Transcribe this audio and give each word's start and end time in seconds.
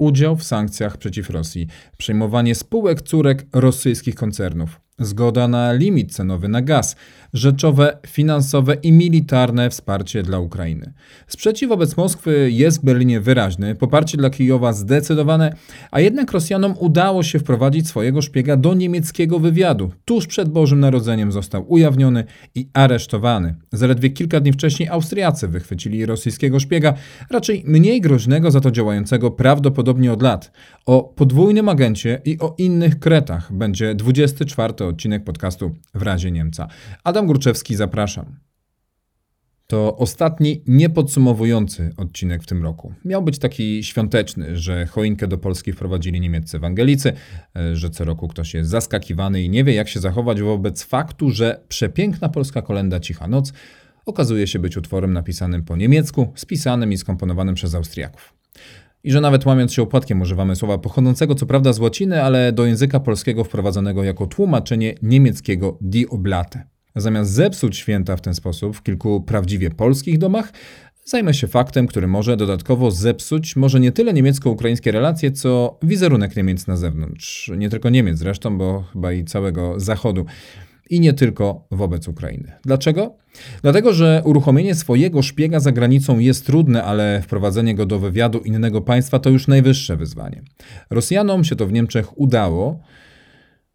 udział 0.00 0.36
w 0.36 0.44
sankcjach 0.44 0.96
przeciw 0.96 1.30
Rosji, 1.30 1.66
przejmowanie 1.98 2.54
spółek 2.54 3.02
córek 3.02 3.46
rosyjskich 3.52 4.14
koncernów, 4.14 4.80
zgoda 5.00 5.48
na 5.48 5.72
limit 5.72 6.12
cenowy 6.14 6.48
na 6.48 6.62
gaz, 6.62 6.96
rzeczowe, 7.32 7.98
finansowe 8.06 8.74
i 8.74 8.92
militarne 8.92 9.70
wsparcie 9.70 10.22
dla 10.22 10.38
Ukrainy. 10.38 10.92
Sprzeciw 11.26 11.68
wobec 11.68 11.96
Moskwy 11.96 12.50
jest 12.50 12.80
w 12.80 12.84
Berlinie 12.84 13.20
wyraźny, 13.20 13.74
poparcie 13.74 14.18
dla 14.18 14.30
Kijowa 14.30 14.72
zdecydowane, 14.72 15.54
a 15.90 16.00
jednak 16.00 16.32
Rosjanom 16.32 16.74
udało 16.78 17.22
się 17.22 17.38
wprowadzić 17.38 17.88
swojego 17.88 18.22
szpiega 18.22 18.56
do 18.56 18.74
niemieckiego 18.74 19.38
wywiadu. 19.38 19.92
Tuż 20.04 20.26
przed 20.26 20.48
Bożym 20.48 20.80
Narodzeniem 20.80 21.32
został 21.32 21.72
ujawniony 21.72 22.24
i 22.54 22.68
aresztowany. 22.72 23.54
Zaledwie 23.72 24.10
kilka 24.10 24.40
dni 24.40 24.52
wcześniej 24.52 24.88
Austriacy 24.88 25.48
wychwycili 25.48 26.06
rosyjskiego 26.06 26.60
szpiega, 26.60 26.94
raczej 27.30 27.62
mniej 27.66 28.00
groźnego 28.00 28.50
za 28.50 28.60
to 28.60 28.70
działającego 28.70 29.30
prawdopodobnie 29.30 30.12
od 30.12 30.22
lat. 30.22 30.52
O 30.86 31.02
podwójnym 31.02 31.68
agencie 31.68 32.20
i 32.24 32.38
o 32.38 32.54
innych 32.58 32.98
kretach 32.98 33.52
będzie 33.52 33.94
24 33.94 34.74
odcinek 34.84 35.24
podcastu 35.24 35.76
w 35.94 36.02
razie 36.02 36.30
Niemca. 36.30 36.68
Adam 37.04 37.26
Górczewski, 37.26 37.76
zapraszam. 37.76 38.36
To 39.66 39.96
ostatni 39.96 40.62
niepodsumowujący 40.66 41.90
odcinek 41.96 42.42
w 42.42 42.46
tym 42.46 42.62
roku. 42.62 42.94
Miał 43.04 43.22
być 43.22 43.38
taki 43.38 43.84
świąteczny, 43.84 44.56
że 44.56 44.86
choinkę 44.86 45.28
do 45.28 45.38
Polski 45.38 45.72
wprowadzili 45.72 46.20
niemieccy 46.20 46.56
ewangelicy, 46.56 47.12
że 47.72 47.90
co 47.90 48.04
roku 48.04 48.28
ktoś 48.28 48.54
jest 48.54 48.70
zaskakiwany 48.70 49.42
i 49.42 49.50
nie 49.50 49.64
wie, 49.64 49.74
jak 49.74 49.88
się 49.88 50.00
zachować 50.00 50.42
wobec 50.42 50.82
faktu, 50.84 51.30
że 51.30 51.64
przepiękna 51.68 52.28
polska 52.28 52.62
kolenda 52.62 53.00
Cicha 53.00 53.28
Noc 53.28 53.52
okazuje 54.06 54.46
się 54.46 54.58
być 54.58 54.76
utworem 54.76 55.12
napisanym 55.12 55.64
po 55.64 55.76
niemiecku, 55.76 56.32
spisanym 56.36 56.92
i 56.92 56.96
skomponowanym 56.96 57.54
przez 57.54 57.74
Austriaków. 57.74 58.34
I 59.04 59.12
że 59.12 59.20
nawet 59.20 59.46
łamiąc 59.46 59.72
się 59.72 59.82
opłatkiem 59.82 60.20
używamy 60.20 60.56
słowa 60.56 60.78
pochodzącego 60.78 61.34
co 61.34 61.46
prawda 61.46 61.72
z 61.72 61.78
łaciny, 61.78 62.22
ale 62.22 62.52
do 62.52 62.66
języka 62.66 63.00
polskiego 63.00 63.44
wprowadzonego 63.44 64.04
jako 64.04 64.26
tłumaczenie 64.26 64.94
niemieckiego 65.02 65.78
die 65.80 66.08
Oblate. 66.08 66.62
Zamiast 66.96 67.30
zepsuć 67.30 67.76
święta 67.76 68.16
w 68.16 68.20
ten 68.20 68.34
sposób 68.34 68.76
w 68.76 68.82
kilku 68.82 69.22
prawdziwie 69.22 69.70
polskich 69.70 70.18
domach, 70.18 70.52
zajmę 71.04 71.34
się 71.34 71.46
faktem, 71.46 71.86
który 71.86 72.06
może 72.06 72.36
dodatkowo 72.36 72.90
zepsuć 72.90 73.56
może 73.56 73.80
nie 73.80 73.92
tyle 73.92 74.12
niemiecko-ukraińskie 74.12 74.92
relacje, 74.92 75.30
co 75.30 75.78
wizerunek 75.82 76.36
Niemiec 76.36 76.66
na 76.66 76.76
zewnątrz. 76.76 77.50
Nie 77.56 77.70
tylko 77.70 77.90
Niemiec 77.90 78.18
zresztą, 78.18 78.58
bo 78.58 78.84
chyba 78.92 79.12
i 79.12 79.24
całego 79.24 79.80
Zachodu. 79.80 80.26
I 80.90 81.00
nie 81.00 81.12
tylko 81.12 81.66
wobec 81.70 82.08
Ukrainy. 82.08 82.52
Dlaczego? 82.64 83.16
Dlatego, 83.62 83.92
że 83.92 84.22
uruchomienie 84.24 84.74
swojego 84.74 85.22
szpiega 85.22 85.60
za 85.60 85.72
granicą 85.72 86.18
jest 86.18 86.46
trudne, 86.46 86.84
ale 86.84 87.22
wprowadzenie 87.22 87.74
go 87.74 87.86
do 87.86 87.98
wywiadu 87.98 88.38
innego 88.38 88.80
państwa 88.80 89.18
to 89.18 89.30
już 89.30 89.48
najwyższe 89.48 89.96
wyzwanie. 89.96 90.42
Rosjanom 90.90 91.44
się 91.44 91.56
to 91.56 91.66
w 91.66 91.72
Niemczech 91.72 92.18
udało. 92.18 92.80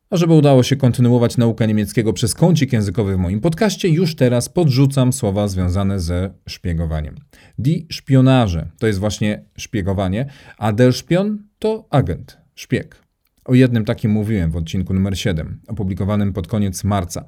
A 0.10 0.18
żeby 0.18 0.34
udało 0.34 0.64
się 0.64 0.76
kontynuować 0.76 1.38
naukę 1.38 1.68
niemieckiego 1.68 2.14
przez 2.14 2.34
kącik 2.34 2.74
językowy 2.74 3.16
w 3.16 3.20
moim 3.20 3.42
podcaście, 3.42 3.90
już 3.90 4.16
teraz 4.16 4.50
podrzucam 4.50 5.14
słowa 5.14 5.48
związane 5.48 6.00
ze 6.00 6.34
szpiegowaniem. 6.50 7.16
Die 7.60 7.82
szpionarze 7.90 8.70
to 8.80 8.88
jest 8.88 9.00
właśnie 9.00 9.46
szpiegowanie, 9.58 10.26
a 10.58 10.74
der 10.74 10.94
Spion 10.94 11.44
to 11.60 11.88
agent, 11.90 12.38
szpieg. 12.56 13.05
O 13.46 13.54
jednym 13.54 13.86
takim 13.86 14.12
mówiłem 14.12 14.52
w 14.52 14.56
odcinku 14.56 14.94
numer 14.94 15.20
7, 15.20 15.62
opublikowanym 15.68 16.34
pod 16.34 16.48
koniec 16.48 16.84
marca. 16.84 17.26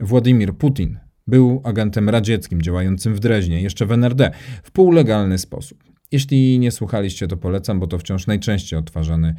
Władimir 0.00 0.54
Putin 0.54 0.98
był 1.26 1.60
agentem 1.64 2.08
radzieckim 2.08 2.62
działającym 2.62 3.14
w 3.14 3.20
Dreźnie, 3.20 3.62
jeszcze 3.62 3.86
w 3.86 3.92
NRD, 3.92 4.30
w 4.62 4.70
półlegalny 4.70 5.38
sposób. 5.38 5.84
Jeśli 6.12 6.58
nie 6.58 6.70
słuchaliście, 6.70 7.28
to 7.28 7.36
polecam, 7.36 7.80
bo 7.80 7.86
to 7.86 7.98
wciąż 7.98 8.26
najczęściej 8.26 8.78
odtwarzany 8.78 9.34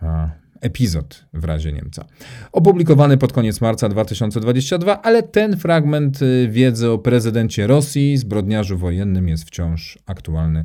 a, 0.00 0.30
epizod 0.60 1.26
w 1.32 1.44
razie 1.44 1.72
Niemca. 1.72 2.04
Opublikowany 2.52 3.16
pod 3.16 3.32
koniec 3.32 3.60
marca 3.60 3.88
2022, 3.88 5.02
ale 5.02 5.22
ten 5.22 5.56
fragment 5.56 6.22
y, 6.22 6.48
wiedzy 6.50 6.90
o 6.90 6.98
prezydencie 6.98 7.66
Rosji, 7.66 8.16
zbrodniarzu 8.16 8.78
wojennym 8.78 9.28
jest 9.28 9.44
wciąż 9.44 9.98
aktualny. 10.06 10.64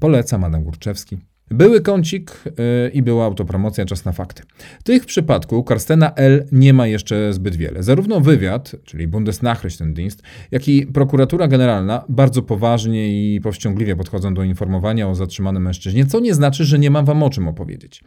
Polecam, 0.00 0.44
Adam 0.44 0.64
Górczewski. 0.64 1.18
Były 1.50 1.80
kącik 1.80 2.42
yy, 2.44 2.52
i 2.92 3.02
była 3.02 3.24
autopromocja, 3.24 3.84
czas 3.84 4.04
na 4.04 4.12
fakty. 4.12 4.42
Tych 4.84 5.02
w 5.02 5.06
przypadku 5.06 5.64
Karstena 5.64 6.14
L. 6.14 6.46
nie 6.52 6.72
ma 6.72 6.86
jeszcze 6.86 7.32
zbyt 7.32 7.56
wiele. 7.56 7.82
Zarówno 7.82 8.20
wywiad, 8.20 8.72
czyli 8.84 9.08
Bundesnachrichtendienst, 9.08 10.22
jak 10.50 10.68
i 10.68 10.86
prokuratura 10.86 11.48
generalna 11.48 12.04
bardzo 12.08 12.42
poważnie 12.42 13.34
i 13.34 13.40
powściągliwie 13.40 13.96
podchodzą 13.96 14.34
do 14.34 14.42
informowania 14.42 15.08
o 15.08 15.14
zatrzymanym 15.14 15.62
mężczyźnie, 15.62 16.06
co 16.06 16.20
nie 16.20 16.34
znaczy, 16.34 16.64
że 16.64 16.78
nie 16.78 16.90
mam 16.90 17.04
wam 17.04 17.22
o 17.22 17.30
czym 17.30 17.48
opowiedzieć. 17.48 18.04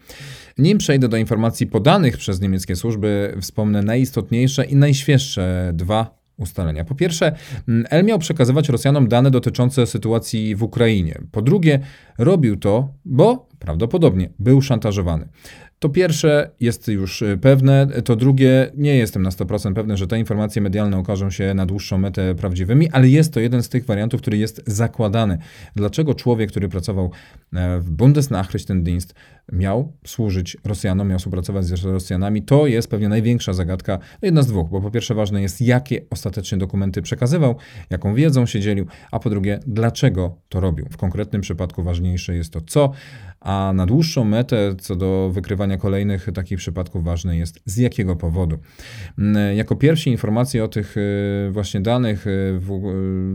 Nim 0.58 0.78
przejdę 0.78 1.08
do 1.08 1.18
informacji 1.18 1.68
podanych 1.68 2.18
przez 2.18 2.42
niemieckie 2.42 2.76
służby, 2.76 3.38
wspomnę 3.42 3.82
najistotniejsze 3.82 4.66
i 4.66 4.76
najświeższe 4.76 5.72
dwa 5.74 6.19
ustalenia. 6.40 6.86
Po 6.86 6.96
pierwsze, 6.96 7.36
mm, 7.68 7.86
El 7.90 8.06
miał 8.06 8.20
przekazywać 8.20 8.70
Rosjanom 8.70 9.08
dane 9.08 9.32
dotyczące 9.32 9.88
sytuacji 9.88 10.56
w 10.56 10.64
Ukrainie. 10.64 11.22
Po 11.32 11.42
drugie, 11.42 11.80
robił 12.18 12.58
to, 12.58 12.94
bo 13.06 13.48
prawdopodobnie 13.60 14.30
był 14.40 14.62
szantażowany. 14.62 15.28
To 15.80 15.90
pierwsze 15.90 16.52
jest 16.60 16.88
już 16.88 17.22
y, 17.22 17.38
pewne, 17.38 17.88
to 18.06 18.16
drugie 18.16 18.72
nie 18.78 18.96
jestem 18.96 19.24
na 19.24 19.30
100% 19.30 19.74
pewny, 19.74 19.98
że 19.98 20.08
te 20.08 20.20
informacje 20.20 20.62
medialne 20.62 20.98
okażą 20.98 21.30
się 21.30 21.54
na 21.54 21.66
dłuższą 21.66 21.98
metę 21.98 22.36
prawdziwymi, 22.36 22.90
ale 22.92 23.10
jest 23.10 23.34
to 23.34 23.40
jeden 23.40 23.64
z 23.64 23.70
tych 23.70 23.86
wariantów, 23.86 24.22
który 24.22 24.38
jest 24.38 24.62
zakładany. 24.68 25.38
Dlaczego 25.76 26.14
człowiek, 26.14 26.52
który 26.52 26.70
pracował 26.70 27.12
e, 27.54 27.80
w 27.80 27.92
Bundesnachrichtendienst 27.92 29.14
miał 29.52 29.94
służyć 30.06 30.58
Rosjanom, 30.66 31.08
miał 31.08 31.20
współpracować 31.20 31.66
z 31.66 31.84
Rosjanami, 31.84 32.42
to 32.42 32.68
jest 32.68 32.90
pewnie 32.90 33.10
największa 33.10 33.54
zagadka, 33.54 33.98
no 33.98 34.26
jedna 34.26 34.42
z 34.42 34.48
dwóch, 34.48 34.70
bo 34.70 34.82
po 34.82 34.92
pierwsze 34.92 35.16
ważne 35.16 35.42
jest, 35.42 35.62
jakie 35.62 36.02
ostatecznie 36.10 36.58
dokumenty 36.58 37.02
przekazywał, 37.02 37.56
jaką 37.90 38.16
wiedzą 38.16 38.46
się 38.46 38.60
dzielił, 38.60 38.86
a 39.12 39.20
po 39.20 39.30
drugie, 39.30 39.60
dlaczego 39.68 40.36
to 40.50 40.60
robił. 40.60 40.86
W 40.92 40.98
konkretnym 40.98 41.42
przypadku 41.42 41.84
ważniejsze 41.84 42.36
jest 42.36 42.54
to, 42.54 42.62
co, 42.62 42.92
a 43.42 43.72
na 43.76 43.86
dłuższą 43.86 44.24
metę, 44.24 44.76
co 44.80 44.96
do 44.96 45.32
wykrywania 45.34 45.78
kolejnych 45.78 46.28
takich 46.34 46.58
przypadków, 46.58 47.04
ważne 47.04 47.38
jest 47.38 47.60
z 47.66 47.78
jakiego 47.78 48.16
powodu. 48.16 48.58
Mm, 49.20 49.58
jako 49.58 49.76
pierwsi 49.76 50.10
informacje 50.10 50.64
o 50.64 50.68
tych 50.68 50.98
y, 50.98 51.50
właśnie 51.52 51.82
danych 51.82 52.28
y, 52.28 52.30
y, 52.30 52.60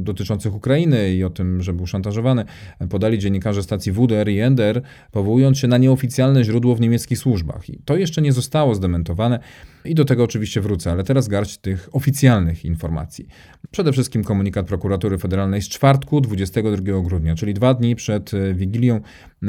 dotyczących 0.01 0.55
Ukrainy 0.55 1.15
i 1.15 1.25
o 1.25 1.31
tym, 1.31 1.63
że 1.63 1.73
był 1.73 1.87
szantażowany, 1.87 2.45
podali 2.91 3.19
dziennikarze 3.19 3.63
stacji 3.63 3.93
WDR 3.93 4.29
i 4.29 4.41
NDR, 4.41 4.83
powołując 5.13 5.59
się 5.59 5.69
na 5.69 5.79
nieoficjalne 5.79 6.45
źródło 6.45 6.75
w 6.75 6.81
niemieckich 6.81 7.19
służbach. 7.19 7.71
I 7.71 7.79
to 7.85 7.97
jeszcze 7.97 8.23
nie 8.23 8.33
zostało 8.33 8.75
zdementowane. 8.75 9.39
I 9.85 9.95
do 9.95 10.05
tego 10.05 10.25
oczywiście 10.25 10.61
wrócę, 10.61 10.93
ale 10.93 11.05
teraz 11.05 11.29
garść 11.29 11.59
tych 11.59 11.89
oficjalnych 11.93 12.65
informacji. 12.65 13.27
Przede 13.71 13.93
wszystkim 13.93 14.25
komunikat 14.25 14.67
prokuratury 14.67 15.19
federalnej 15.19 15.63
z 15.63 15.69
czwartku 15.69 16.21
22 16.21 17.03
grudnia, 17.03 17.35
czyli 17.35 17.55
dwa 17.55 17.75
dni 17.75 17.97
przed 17.97 18.31
Wigilią. 18.55 19.01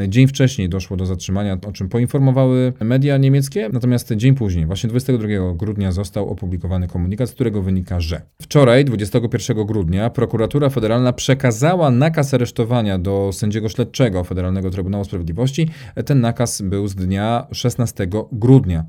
Dzień 0.08 0.28
wcześniej 0.28 0.70
doszło 0.70 0.98
do 0.98 1.06
zatrzymania, 1.06 1.58
o 1.68 1.72
czym 1.72 1.90
poinformowały 1.90 2.74
media 2.82 3.18
niemieckie, 3.18 3.70
natomiast 3.74 4.14
dzień 4.16 4.36
później, 4.36 4.66
właśnie 4.66 4.90
22 4.90 5.28
grudnia, 5.56 5.92
został 5.92 6.30
opublikowany 6.30 6.88
komunikat, 6.88 7.30
z 7.30 7.34
którego 7.34 7.62
wynika, 7.62 8.00
że 8.00 8.22
wczoraj, 8.42 8.86
21 8.86 9.66
grudnia, 9.66 10.10
prokuratura 10.10 10.70
federalna 10.70 11.14
przekazała 11.14 11.92
nakaz 11.92 12.34
aresztowania 12.34 13.00
do 13.00 13.30
sędziego 13.34 13.70
śledczego 13.70 14.24
Federalnego 14.24 14.70
Trybunału 14.70 15.04
Sprawiedliwości. 15.04 15.70
Ten 16.06 16.22
nakaz 16.22 16.62
był 16.62 16.88
z 16.88 16.96
dnia 16.96 17.48
16 17.52 18.08
grudnia, 18.32 18.86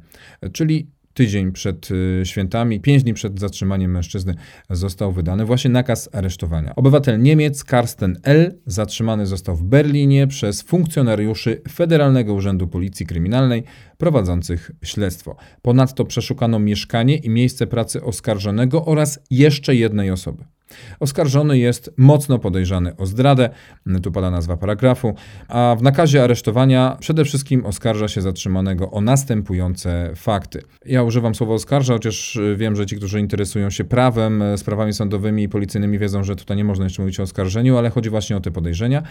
czyli 0.53 0.91
tydzień 1.17 1.53
przed 1.53 1.91
y, 1.91 2.23
świętami, 2.25 2.81
pięć 2.81 3.03
dni 3.03 3.15
przed 3.15 3.41
zatrzymaniem 3.41 3.91
mężczyzny 3.91 4.35
został 4.71 5.13
wydany 5.13 5.45
właśnie 5.45 5.71
nakaz 5.71 6.09
aresztowania. 6.13 6.75
Obywatel 6.75 7.23
Niemiec 7.23 7.65
Karsten 7.65 8.21
L. 8.23 8.59
zatrzymany 8.67 9.27
został 9.27 9.57
w 9.57 9.63
Berlinie 9.63 10.27
przez 10.27 10.63
funkcjonariuszy 10.63 11.63
Federalnego 11.73 12.35
Urzędu 12.35 12.69
Policji 12.69 13.07
Kryminalnej 13.07 13.65
prowadzących 13.99 14.71
śledztwo. 14.83 15.37
Ponadto 15.63 16.05
przeszukano 16.05 16.59
mieszkanie 16.59 17.17
i 17.17 17.31
miejsce 17.31 17.67
pracy 17.67 18.03
oskarżonego 18.03 18.85
oraz 18.85 19.19
jeszcze 19.31 19.75
jednej 19.75 20.11
osoby. 20.11 20.45
Oskarżony 21.01 21.59
jest 21.59 21.91
mocno 21.97 22.39
podejrzany 22.39 22.97
o 22.97 23.07
zdradę, 23.07 23.51
tu 24.03 24.13
pada 24.13 24.31
nazwa 24.31 24.57
paragrafu, 24.57 25.15
a 25.49 25.77
w 25.79 25.83
nakazie 25.83 26.25
aresztowania 26.25 26.97
przede 27.01 27.25
wszystkim 27.25 27.67
oskarża 27.67 28.09
się 28.09 28.21
zatrzymanego 28.21 28.91
o 28.91 29.01
następujące 29.01 30.13
fakty. 30.17 30.63
Ja 30.87 31.03
używam 31.03 31.35
słowa 31.35 31.55
oskarża, 31.55 31.95
chociaż 31.95 32.39
wiem, 32.57 32.77
że 32.77 32.87
ci, 32.87 32.97
którzy 32.97 33.21
interesują 33.21 33.71
się 33.71 33.85
prawem, 33.85 34.43
sprawami 34.57 34.93
sądowymi 34.93 35.43
i 35.43 35.49
policyjnymi 35.49 35.99
wiedzą, 35.99 36.25
że 36.25 36.37
tutaj 36.37 36.57
nie 36.57 36.65
można 36.65 36.85
jeszcze 36.85 37.03
mówić 37.03 37.21
o 37.21 37.23
oskarżeniu, 37.23 37.79
ale 37.79 37.91
chodzi 37.91 38.11
właśnie 38.11 38.37
o 38.37 38.41
te 38.41 38.51
podejrzenia. 38.51 39.03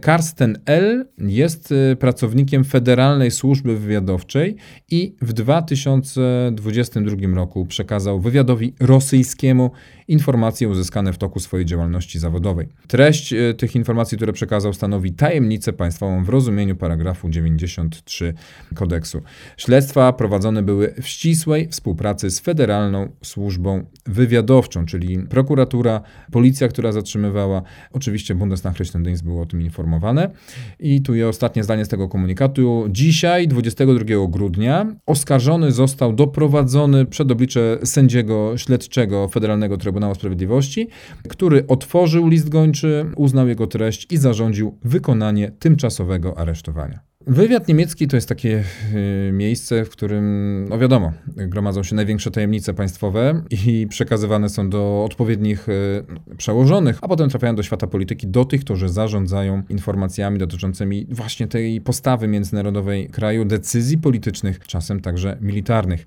Karsten 0.00 0.58
L. 0.66 1.08
jest 1.18 1.72
y, 1.72 1.96
pracownikiem 1.96 2.64
Federalnej 2.64 3.30
Służby 3.30 3.78
Wywiadowczej 3.78 4.56
i 4.90 5.14
w 5.22 5.32
2022 5.32 7.34
roku 7.34 7.66
przekazał 7.66 8.20
wywiadowi 8.20 8.74
rosyjskiemu 8.80 9.70
informacje 10.08 10.68
uzyskane 10.68 11.12
w 11.12 11.18
toku 11.18 11.40
swojej 11.40 11.66
działalności 11.66 12.18
zawodowej. 12.18 12.68
Treść 12.86 13.32
e, 13.32 13.54
tych 13.54 13.76
informacji, 13.76 14.16
które 14.16 14.32
przekazał, 14.32 14.72
stanowi 14.72 15.12
tajemnicę 15.12 15.72
państwową 15.72 16.24
w 16.24 16.28
rozumieniu 16.28 16.76
paragrafu 16.76 17.28
93 17.28 18.34
kodeksu. 18.74 19.22
Śledztwa 19.56 20.12
prowadzone 20.12 20.62
były 20.62 20.94
w 21.02 21.08
ścisłej 21.08 21.68
współpracy 21.68 22.30
z 22.30 22.40
Federalną 22.40 23.08
Służbą 23.22 23.84
Wywiadowczą, 24.06 24.86
czyli 24.86 25.18
prokuratura, 25.18 26.00
policja, 26.30 26.68
która 26.68 26.92
zatrzymywała. 26.92 27.62
Oczywiście 27.92 28.34
Bundesnachrichtendienst 28.34 29.24
było 29.24 29.42
o 29.42 29.46
tym 29.46 29.62
informowane. 29.62 30.30
I 30.80 31.02
tu 31.02 31.14
jest 31.14 31.30
ostatnie 31.30 31.64
zdanie 31.64 31.84
z 31.84 31.88
tego 31.88 32.08
komunikatu. 32.08 32.86
Dzisiaj, 32.90 33.48
22 33.48 34.04
grudnia, 34.28 34.86
oskarżony 35.06 35.72
został 35.72 36.12
doprowadzony 36.12 37.06
przed 37.06 37.30
oblicze 37.30 37.78
sędziego 37.84 38.58
śledczego 38.58 39.28
Federalnego 39.28 39.76
Trybunału 39.76 39.91
Sprawiedliwości, 40.14 40.88
który 41.28 41.66
otworzył 41.66 42.28
list 42.28 42.48
gończy, 42.48 43.06
uznał 43.16 43.48
jego 43.48 43.66
treść 43.66 44.06
i 44.10 44.16
zarządził 44.16 44.78
wykonanie 44.82 45.50
tymczasowego 45.58 46.38
aresztowania. 46.38 47.12
Wywiad 47.26 47.68
niemiecki 47.68 48.08
to 48.08 48.16
jest 48.16 48.28
takie 48.28 48.64
y, 49.28 49.32
miejsce, 49.32 49.84
w 49.84 49.90
którym, 49.90 50.66
no 50.68 50.78
wiadomo, 50.78 51.12
gromadzą 51.26 51.82
się 51.82 51.96
największe 51.96 52.30
tajemnice 52.30 52.74
państwowe 52.74 53.42
i 53.66 53.86
przekazywane 53.90 54.48
są 54.48 54.70
do 54.70 55.04
odpowiednich 55.04 55.68
y, 55.68 56.04
przełożonych, 56.36 56.98
a 57.02 57.08
potem 57.08 57.30
trafiają 57.30 57.54
do 57.54 57.62
świata 57.62 57.86
polityki, 57.86 58.26
do 58.26 58.44
tych, 58.44 58.60
którzy 58.60 58.88
zarządzają 58.88 59.62
informacjami 59.68 60.38
dotyczącymi 60.38 61.06
właśnie 61.10 61.46
tej 61.48 61.80
postawy 61.80 62.28
międzynarodowej 62.28 63.08
kraju, 63.08 63.44
decyzji 63.44 63.98
politycznych, 63.98 64.66
czasem 64.66 65.00
także 65.00 65.38
militarnych. 65.40 66.06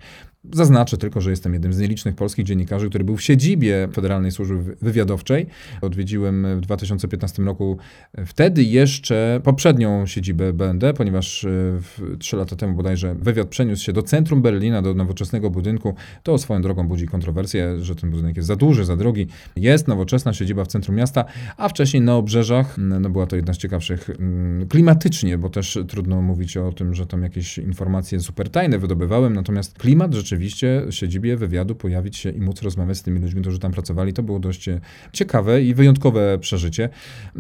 Zaznaczę 0.54 0.98
tylko, 0.98 1.22
że 1.22 1.30
jestem 1.30 1.54
jednym 1.54 1.74
z 1.74 1.80
nielicznych 1.80 2.16
polskich 2.16 2.46
dziennikarzy, 2.46 2.90
który 2.90 3.04
był 3.04 3.18
w 3.18 3.22
siedzibie 3.22 3.88
Federalnej 3.94 4.32
Służby 4.32 4.76
Wywiadowczej. 4.82 5.46
Odwiedziłem 5.82 6.48
w 6.58 6.62
2015 6.62 7.44
roku 7.44 7.78
wtedy 8.26 8.64
jeszcze 8.64 9.42
poprzednią 9.44 10.06
siedzibę 10.06 10.54
BND, 10.54 10.94
ponieważ 10.94 11.46
trzy 12.20 12.38
lata 12.38 12.56
temu 12.56 12.74
bodajże 12.74 13.16
wywiad 13.16 13.48
przeniósł 13.48 13.84
się 13.84 13.94
do 13.94 14.04
centrum 14.04 14.42
Berlina, 14.42 14.82
do 14.82 14.94
nowoczesnego 14.94 15.50
budynku. 15.50 15.96
To 16.24 16.38
swoją 16.38 16.62
drogą 16.62 16.88
budzi 16.88 17.08
kontrowersję, 17.08 17.84
że 17.84 17.96
ten 17.96 18.10
budynek 18.10 18.36
jest 18.36 18.48
za 18.48 18.56
duży, 18.56 18.86
za 18.86 18.96
drogi. 18.96 19.28
Jest 19.56 19.88
nowoczesna 19.88 20.34
siedziba 20.34 20.66
w 20.66 20.68
centrum 20.68 20.96
miasta, 20.96 21.26
a 21.58 21.70
wcześniej 21.70 22.02
na 22.02 22.16
obrzeżach, 22.16 22.76
no 22.78 23.10
była 23.10 23.26
to 23.26 23.36
jedna 23.36 23.54
z 23.54 23.58
ciekawszych 23.58 24.10
klimatycznie, 24.70 25.38
bo 25.38 25.50
też 25.50 25.80
trudno 25.88 26.22
mówić 26.22 26.58
o 26.58 26.72
tym, 26.72 26.94
że 26.94 27.06
tam 27.06 27.24
jakieś 27.24 27.58
informacje 27.58 28.20
super 28.20 28.50
tajne 28.50 28.80
wydobywałem, 28.80 29.34
natomiast 29.34 29.78
klimat 29.78 30.14
rzeczywiście 30.14 30.35
rzeczywiście 30.36 30.86
siedzibie 30.90 31.38
wywiadu 31.38 31.76
pojawić 31.76 32.18
się 32.18 32.30
i 32.30 32.42
móc 32.42 32.62
rozmawiać 32.62 32.98
z 32.98 33.04
tymi 33.04 33.20
ludźmi, 33.20 33.42
którzy 33.42 33.60
tam 33.60 33.72
pracowali. 33.72 34.14
To 34.14 34.24
było 34.24 34.40
dość 34.40 34.70
e, 34.70 34.80
ciekawe 35.14 35.62
i 35.62 35.74
wyjątkowe 35.74 36.38
przeżycie. 36.40 36.90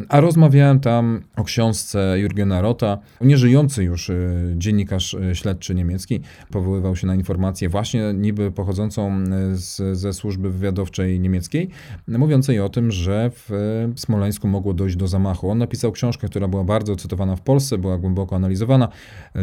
A 0.10 0.20
rozmawiałem 0.20 0.80
tam 0.80 1.22
o 1.36 1.44
książce 1.44 2.20
Jurgena 2.20 2.62
Rota, 2.62 2.98
nieżyjący 3.22 3.84
już 3.84 4.10
e, 4.10 4.16
dziennikarz 4.58 5.14
e, 5.14 5.36
śledczy 5.36 5.76
niemiecki, 5.76 6.22
powoływał 6.52 6.96
się 6.96 7.08
na 7.08 7.16
informację 7.16 7.70
właśnie 7.70 8.14
niby 8.14 8.52
pochodzącą 8.52 9.24
z, 9.54 9.98
ze 9.98 10.14
służby 10.14 10.50
wywiadowczej 10.50 11.20
niemieckiej, 11.20 11.70
mówiącej 12.08 12.60
o 12.60 12.70
tym, 12.70 12.92
że 12.92 13.32
w 13.34 13.50
Smoleńsku 13.96 14.48
mogło 14.48 14.74
dojść 14.74 14.96
do 14.96 15.08
zamachu. 15.08 15.50
On 15.50 15.58
napisał 15.58 15.92
książkę, 15.92 16.28
która 16.28 16.48
była 16.48 16.64
bardzo 16.64 16.96
cytowana 16.96 17.36
w 17.36 17.42
Polsce, 17.42 17.78
była 17.78 17.98
głęboko 17.98 18.36
analizowana. 18.36 18.90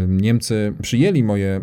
Niemcy 0.08 0.74
przyjęli 0.82 1.24
moje 1.24 1.60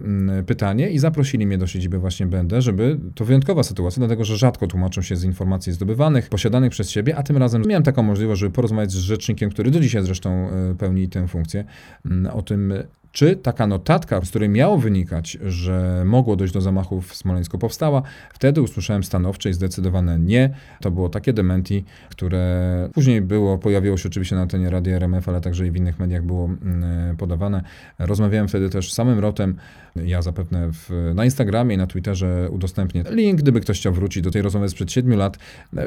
pytanie 0.47 0.89
i 0.89 0.99
zaprosili 0.99 1.47
mnie 1.47 1.57
do 1.57 1.67
siedziby 1.67 1.78
siedziby 1.79 1.99
właśnie 1.99 2.25
będę, 2.25 2.61
żeby 2.61 2.99
to 3.15 3.25
wyjątkowa 3.25 3.63
sytuacja, 3.63 3.99
dlatego 3.99 4.23
że 4.23 4.37
rzadko 4.37 4.67
tłumaczą 4.67 5.01
się 5.01 5.15
z 5.15 5.23
informacji 5.23 5.73
zdobywanych, 5.73 6.29
posiadanych 6.29 6.71
przez 6.71 6.89
siebie, 6.89 7.15
a 7.15 7.23
tym 7.23 7.37
razem 7.37 7.63
miałem 7.67 7.83
taką 7.83 8.03
możliwość, 8.03 8.39
żeby 8.41 8.53
porozmawiać 8.53 8.91
z 8.91 8.95
rzecznikiem, 8.95 9.49
który 9.49 9.71
do 9.71 9.79
dzisiaj 9.79 10.03
zresztą 10.03 10.49
e, 10.49 10.75
pełni 10.75 11.09
tę 11.09 11.27
funkcję, 11.27 11.65
mm, 12.05 12.33
o 12.33 12.41
tym, 12.41 12.73
czy 13.11 13.35
taka 13.35 13.67
notatka, 13.67 14.21
z 14.21 14.29
której 14.29 14.49
miało 14.49 14.77
wynikać, 14.77 15.37
że 15.45 16.03
mogło 16.05 16.35
dojść 16.35 16.53
do 16.53 16.61
zamachu 16.61 17.01
w 17.01 17.15
Smoleńsku 17.15 17.57
powstała, 17.57 18.01
wtedy 18.33 18.61
usłyszałem 18.61 19.03
stanowcze 19.03 19.49
i 19.49 19.53
zdecydowane 19.53 20.19
nie. 20.19 20.49
To 20.81 20.91
było 20.91 21.09
takie 21.09 21.33
dementi, 21.33 21.85
które 22.09 22.89
później 22.93 23.21
było, 23.21 23.57
pojawiło 23.57 23.97
się 23.97 24.09
oczywiście 24.09 24.35
na 24.35 24.41
antenie 24.41 24.69
Radia 24.69 24.95
RMF, 24.95 25.29
ale 25.29 25.41
także 25.41 25.67
i 25.67 25.71
w 25.71 25.75
innych 25.75 25.99
mediach 25.99 26.23
było 26.23 26.45
mm, 26.45 27.17
podawane. 27.17 27.63
Rozmawiałem 27.99 28.47
wtedy 28.47 28.69
też 28.69 28.91
z 28.91 28.95
samym 28.95 29.19
Rotem, 29.19 29.55
ja 29.95 30.21
zapewne 30.21 30.69
w, 30.73 31.11
na 31.15 31.25
Instagramie 31.25 31.75
i 31.75 31.77
na 31.77 31.87
Twitterze 31.87 32.47
udostępnię 32.51 33.03
link, 33.09 33.39
gdyby 33.39 33.61
ktoś 33.61 33.79
chciał 33.79 33.93
wrócić 33.93 34.23
do 34.23 34.31
tej 34.31 34.41
rozmowy 34.41 34.69
sprzed 34.69 34.91
7 34.91 35.17
lat. 35.17 35.37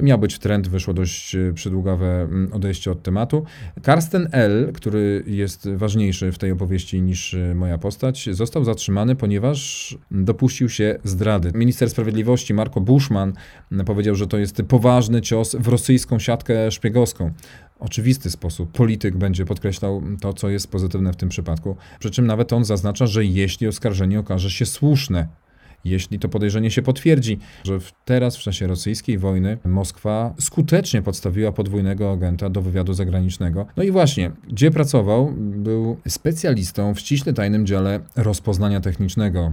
Miał 0.02 0.18
być 0.18 0.38
trend, 0.38 0.68
wyszło 0.68 0.94
dość 0.94 1.36
przydługawe 1.54 2.22
mm, 2.22 2.52
odejście 2.52 2.90
od 2.90 3.02
tematu. 3.02 3.44
Karsten 3.82 4.28
L., 4.32 4.70
który 4.74 5.24
jest 5.26 5.68
ważniejszy 5.68 6.32
w 6.32 6.38
tej 6.38 6.50
opowieści 6.50 7.02
niż 7.02 7.11
y, 7.34 7.54
moja 7.54 7.78
postać, 7.78 8.28
został 8.32 8.64
zatrzymany, 8.64 9.16
ponieważ 9.16 9.96
dopuścił 10.10 10.68
się 10.68 10.98
zdrady. 11.04 11.52
Minister 11.54 11.90
Sprawiedliwości 11.90 12.54
Marco 12.54 12.80
Bushman 12.80 13.32
powiedział, 13.86 14.14
że 14.14 14.26
to 14.26 14.38
jest 14.38 14.62
poważny 14.68 15.20
cios 15.20 15.56
w 15.56 15.68
rosyjską 15.68 16.18
siatkę 16.18 16.70
szpiegowską 16.70 17.32
oczywisty 17.82 18.30
sposób 18.30 18.72
polityk 18.72 19.16
będzie 19.16 19.44
podkreślał 19.44 20.02
to, 20.20 20.32
co 20.32 20.48
jest 20.48 20.70
pozytywne 20.70 21.12
w 21.12 21.16
tym 21.16 21.28
przypadku. 21.28 21.76
Przy 21.98 22.10
czym 22.10 22.26
nawet 22.26 22.52
on 22.52 22.64
zaznacza, 22.64 23.06
że 23.06 23.24
jeśli 23.24 23.66
oskarżenie 23.66 24.20
okaże 24.20 24.50
się 24.50 24.66
słuszne, 24.66 25.28
jeśli 25.84 26.18
to 26.18 26.28
podejrzenie 26.28 26.70
się 26.70 26.82
potwierdzi, 26.82 27.38
że 27.64 27.78
teraz 28.04 28.36
w 28.36 28.40
czasie 28.40 28.66
rosyjskiej 28.66 29.18
wojny 29.18 29.58
Moskwa 29.64 30.34
skutecznie 30.40 31.02
podstawiła 31.02 31.52
podwójnego 31.52 32.12
agenta 32.12 32.50
do 32.50 32.62
wywiadu 32.62 32.92
zagranicznego. 32.92 33.66
No 33.76 33.82
i 33.82 33.90
właśnie, 33.90 34.30
gdzie 34.48 34.70
pracował, 34.70 35.32
był 35.36 35.96
specjalistą 36.08 36.94
w 36.94 37.00
ściśle 37.00 37.32
tajnym 37.32 37.66
dziale 37.66 38.00
rozpoznania 38.16 38.80
technicznego 38.80 39.52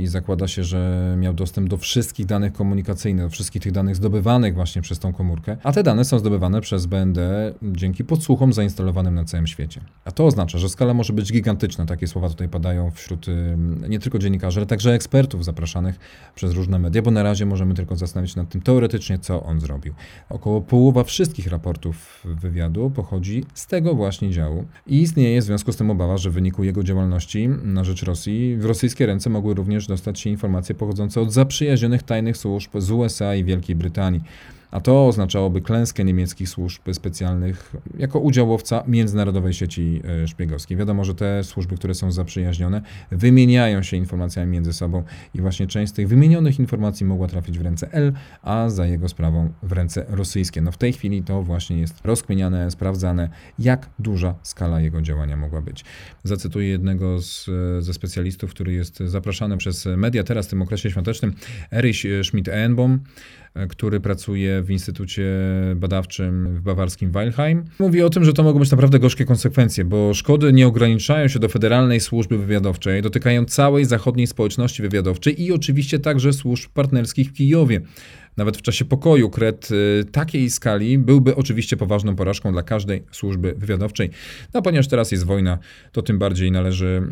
i 0.00 0.06
zakłada 0.06 0.48
się, 0.48 0.64
że 0.64 1.14
miał 1.18 1.34
dostęp 1.34 1.68
do 1.68 1.76
wszystkich 1.76 2.26
danych 2.26 2.52
komunikacyjnych, 2.52 3.24
do 3.24 3.30
wszystkich 3.30 3.62
tych 3.62 3.72
danych 3.72 3.96
zdobywanych 3.96 4.54
właśnie 4.54 4.82
przez 4.82 4.98
tą 4.98 5.12
komórkę, 5.12 5.56
a 5.62 5.72
te 5.72 5.82
dane 5.82 6.04
są 6.04 6.18
zdobywane 6.18 6.60
przez 6.60 6.86
BND 6.86 7.18
dzięki 7.62 8.04
podsłuchom 8.04 8.52
zainstalowanym 8.52 9.14
na 9.14 9.24
całym 9.24 9.46
świecie. 9.46 9.80
A 10.04 10.10
to 10.10 10.26
oznacza, 10.26 10.58
że 10.58 10.68
skala 10.68 10.94
może 10.94 11.12
być 11.12 11.32
gigantyczna. 11.32 11.86
Takie 11.86 12.06
słowa 12.06 12.28
tutaj 12.28 12.48
padają 12.48 12.90
wśród 12.90 13.26
nie 13.88 13.98
tylko 13.98 14.18
dziennikarzy, 14.18 14.60
ale 14.60 14.66
także 14.66 14.92
ekspertów 14.92 15.44
zapraszanych 15.44 15.67
przez 16.34 16.52
różne 16.52 16.78
media, 16.78 17.02
bo 17.02 17.10
na 17.10 17.22
razie 17.22 17.46
możemy 17.46 17.74
tylko 17.74 17.96
zastanowić 17.96 18.34
się 18.34 18.40
nad 18.40 18.48
tym 18.48 18.60
teoretycznie, 18.60 19.18
co 19.18 19.42
on 19.42 19.60
zrobił. 19.60 19.94
Około 20.28 20.60
połowa 20.60 21.04
wszystkich 21.04 21.46
raportów 21.46 22.22
wywiadu 22.24 22.90
pochodzi 22.90 23.44
z 23.54 23.66
tego 23.66 23.94
właśnie 23.94 24.30
działu 24.30 24.64
i 24.86 25.00
istnieje 25.00 25.40
w 25.40 25.44
związku 25.44 25.72
z 25.72 25.76
tym 25.76 25.90
obawa, 25.90 26.18
że 26.18 26.30
w 26.30 26.32
wyniku 26.32 26.64
jego 26.64 26.82
działalności 26.82 27.48
na 27.48 27.84
rzecz 27.84 28.02
Rosji 28.02 28.56
w 28.56 28.64
rosyjskie 28.64 29.06
ręce 29.06 29.30
mogły 29.30 29.54
również 29.54 29.86
dostać 29.86 30.20
się 30.20 30.30
informacje 30.30 30.74
pochodzące 30.74 31.20
od 31.20 31.32
zaprzyjaźnionych 31.32 32.02
tajnych 32.02 32.36
służb 32.36 32.70
z 32.78 32.90
USA 32.90 33.34
i 33.34 33.44
Wielkiej 33.44 33.76
Brytanii 33.76 34.22
a 34.70 34.80
to 34.80 35.06
oznaczałoby 35.06 35.60
klęskę 35.60 36.04
niemieckich 36.04 36.48
służb 36.48 36.82
specjalnych 36.92 37.72
jako 37.98 38.18
udziałowca 38.18 38.84
międzynarodowej 38.86 39.54
sieci 39.54 40.02
e, 40.22 40.28
szpiegowskiej. 40.28 40.76
Wiadomo, 40.76 41.04
że 41.04 41.14
te 41.14 41.44
służby, 41.44 41.76
które 41.76 41.94
są 41.94 42.12
zaprzyjaźnione, 42.12 42.82
wymieniają 43.10 43.82
się 43.82 43.96
informacjami 43.96 44.52
między 44.52 44.72
sobą 44.72 45.02
i 45.34 45.40
właśnie 45.40 45.66
część 45.66 45.92
z 45.92 45.94
tych 45.94 46.08
wymienionych 46.08 46.58
informacji 46.58 47.06
mogła 47.06 47.28
trafić 47.28 47.58
w 47.58 47.62
ręce 47.62 47.92
L, 47.92 48.12
a 48.42 48.68
za 48.68 48.86
jego 48.86 49.08
sprawą 49.08 49.52
w 49.62 49.72
ręce 49.72 50.06
rosyjskie. 50.08 50.60
No 50.60 50.72
w 50.72 50.78
tej 50.78 50.92
chwili 50.92 51.22
to 51.22 51.42
właśnie 51.42 51.78
jest 51.78 52.00
rozkminiane, 52.04 52.70
sprawdzane, 52.70 53.28
jak 53.58 53.90
duża 53.98 54.34
skala 54.42 54.80
jego 54.80 55.02
działania 55.02 55.36
mogła 55.36 55.60
być. 55.60 55.84
Zacytuję 56.24 56.68
jednego 56.68 57.22
z, 57.22 57.50
ze 57.84 57.94
specjalistów, 57.94 58.50
który 58.50 58.72
jest 58.72 58.98
zapraszany 58.98 59.56
przez 59.56 59.88
media 59.96 60.24
teraz 60.24 60.46
w 60.46 60.50
tym 60.50 60.62
okresie 60.62 60.90
świątecznym, 60.90 61.34
Erich 61.72 62.04
Schmidt-Enbom, 62.22 62.98
E, 63.58 63.66
który 63.66 64.00
pracuje 64.00 64.57
w 64.62 64.70
Instytucie 64.70 65.24
Badawczym 65.76 66.56
w 66.56 66.60
bawarskim 66.60 67.10
Weilheim. 67.10 67.64
Mówi 67.78 68.02
o 68.02 68.10
tym, 68.10 68.24
że 68.24 68.32
to 68.32 68.42
mogą 68.42 68.58
być 68.58 68.70
naprawdę 68.70 68.98
gorzkie 68.98 69.24
konsekwencje, 69.24 69.84
bo 69.84 70.14
szkody 70.14 70.52
nie 70.52 70.66
ograniczają 70.66 71.28
się 71.28 71.38
do 71.38 71.48
Federalnej 71.48 72.00
Służby 72.00 72.38
Wywiadowczej, 72.38 73.02
dotykają 73.02 73.44
całej 73.44 73.84
zachodniej 73.84 74.26
społeczności 74.26 74.82
wywiadowczej 74.82 75.42
i 75.42 75.52
oczywiście 75.52 75.98
także 75.98 76.32
służb 76.32 76.70
partnerskich 76.74 77.28
w 77.28 77.32
Kijowie 77.32 77.80
nawet 78.38 78.56
w 78.56 78.62
czasie 78.62 78.84
pokoju 78.84 79.30
kret 79.30 79.68
y, 79.70 80.04
takiej 80.12 80.50
skali 80.50 80.98
byłby 80.98 81.36
oczywiście 81.36 81.76
poważną 81.76 82.16
porażką 82.16 82.52
dla 82.52 82.62
każdej 82.62 83.02
służby 83.10 83.54
wywiadowczej. 83.56 84.10
No 84.54 84.62
ponieważ 84.62 84.88
teraz 84.88 85.12
jest 85.12 85.24
wojna, 85.24 85.58
to 85.92 86.02
tym 86.02 86.18
bardziej 86.18 86.52
należy 86.52 87.02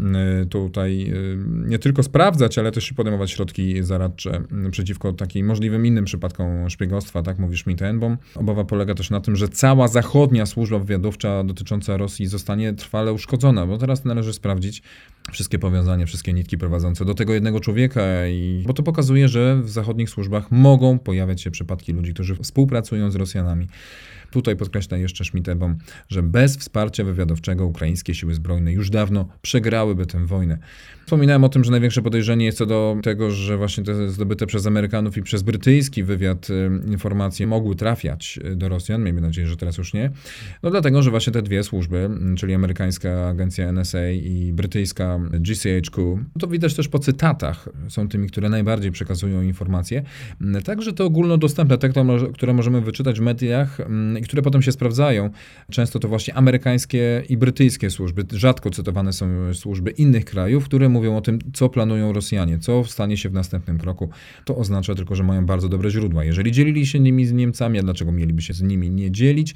y, 0.43 0.47
tutaj 0.47 1.13
y, 1.13 1.39
nie 1.47 1.79
tylko 1.79 2.03
sprawdzać, 2.03 2.59
ale 2.59 2.73
też 2.73 2.93
podejmować 2.93 3.31
środki 3.31 3.83
zaradcze 3.83 4.43
przeciwko 4.71 5.13
takim 5.13 5.47
możliwym 5.47 5.87
innym 5.87 6.05
przypadkom 6.05 6.71
szpiegostwa, 6.71 7.23
tak 7.23 7.39
mówi 7.39 7.57
Schmidt-Enbom. 7.57 8.17
Obawa 8.35 8.65
polega 8.65 8.95
też 8.95 9.11
na 9.11 9.21
tym, 9.21 9.37
że 9.37 9.49
cała 9.49 9.89
zachodnia 9.89 10.47
służba 10.47 10.79
wywiadowcza 10.79 11.45
dotycząca 11.45 11.97
Rosji 11.97 12.27
zostanie 12.27 12.73
trwale 12.73 13.13
uszkodzona, 13.13 13.67
bo 13.67 13.79
teraz 13.79 14.05
należy 14.05 14.33
sprawdzić, 14.33 14.83
wszystkie 15.33 15.59
powiązania, 15.59 16.07
wszystkie 16.07 16.33
nitki 16.33 16.59
prowadzące 16.59 17.05
do 17.05 17.15
tego 17.15 17.35
jednego 17.35 17.61
człowieka, 17.61 18.27
i, 18.27 18.65
bo 18.67 18.73
to 18.73 18.83
pokazuje, 18.83 19.29
że 19.29 19.63
w 19.63 19.71
zachodnich 19.71 20.11
służbach 20.11 20.51
mogą 20.51 20.99
pojawić 20.99 21.16
pojawiać 21.17 21.43
się 21.43 21.51
przypadki 21.51 21.93
ludzi, 21.93 22.15
którzy 22.15 22.35
współpracują 22.35 23.11
z 23.11 23.15
Rosjanami. 23.15 23.67
Tutaj 24.31 24.57
podkreśla 24.57 24.97
jeszcze 24.97 25.25
Schmittebom, 25.25 25.79
że 26.09 26.23
bez 26.23 26.57
wsparcia 26.57 27.05
wywiadowczego 27.05 27.67
ukraińskie 27.67 28.15
siły 28.15 28.35
zbrojne 28.35 28.73
już 28.73 28.91
dawno 28.91 29.29
przegrałyby 29.43 30.07
tę 30.07 30.27
wojnę. 30.27 30.59
Wspominałem 31.07 31.45
o 31.45 31.49
tym, 31.49 31.65
że 31.65 31.71
największe 31.71 32.03
podejrzenie 32.03 32.45
jest 32.47 32.59
co 32.59 32.67
do 32.67 32.97
tego, 33.03 33.31
że 33.31 33.57
właśnie 33.57 33.85
te 33.85 34.09
zdobyte 34.09 34.47
przez 34.47 34.67
Amerykanów 34.67 35.17
i 35.17 35.23
przez 35.23 35.43
brytyjski 35.43 36.03
wywiad 36.05 36.51
y, 36.51 36.71
informacje 36.91 37.47
mogły 37.47 37.77
trafiać 37.77 38.39
y, 38.53 38.57
do 38.57 38.69
Rosjan. 38.69 39.03
Miejmy 39.03 39.21
nadzieję, 39.21 39.47
że 39.47 39.57
teraz 39.57 39.79
już 39.79 39.95
nie. 39.95 40.11
No 40.63 40.71
dlatego, 40.71 41.03
że 41.03 41.11
właśnie 41.11 41.33
te 41.33 41.43
dwie 41.43 41.63
służby, 41.63 42.11
czyli 42.37 42.55
amerykańska 42.55 43.29
agencja 43.29 43.69
NSA 43.73 44.11
i 44.11 44.53
brytyjska 44.53 45.21
GCHQ, 45.33 46.19
to 46.39 46.47
widać 46.47 46.75
też 46.75 46.89
po 46.89 46.99
cytatach, 46.99 47.69
są 47.89 48.09
tymi, 48.09 48.29
które 48.29 48.49
najbardziej 48.49 48.93
przekazują 48.93 49.43
informacje. 49.43 50.03
Także 50.65 50.93
to 50.93 51.05
ogólnodostępne, 51.05 51.79
te, 51.79 51.89
które 52.35 52.53
możemy 52.55 52.81
wyczytać 52.81 53.19
w 53.19 53.23
mediach 53.23 53.79
i 54.19 54.23
które 54.23 54.43
potem 54.43 54.63
się 54.63 54.73
sprawdzają. 54.73 55.31
Często 55.71 55.99
to 55.99 56.09
właśnie 56.09 56.35
amerykańskie 56.35 57.23
i 57.29 57.37
brytyjskie 57.37 57.91
służby. 57.91 58.25
Rzadko 58.33 58.71
cytowane 58.71 59.13
są 59.13 59.55
służby 59.55 59.91
innych 59.91 60.25
krajów, 60.25 60.65
które 60.65 60.89
mówią 60.89 61.17
o 61.17 61.21
tym, 61.21 61.39
co 61.53 61.69
planują 61.69 62.13
Rosjanie, 62.13 62.59
co 62.59 62.85
stanie 62.85 63.17
się 63.17 63.29
w 63.29 63.33
następnym 63.33 63.79
kroku. 63.79 64.09
To 64.45 64.57
oznacza 64.57 64.95
tylko, 64.95 65.15
że 65.15 65.23
mają 65.23 65.47
bardzo 65.47 65.69
dobre 65.69 65.91
źródła. 65.91 66.25
Jeżeli 66.25 66.53
dzielili 66.53 66.87
się 66.87 67.01
nimi 67.01 67.27
z 67.27 67.33
Niemcami, 67.33 67.79
a 67.79 67.83
dlaczego 67.83 68.13
mieliby 68.13 68.43
się 68.43 68.55
z 68.55 68.63
nimi 68.63 68.91
nie 68.91 69.11
dzielić? 69.11 69.55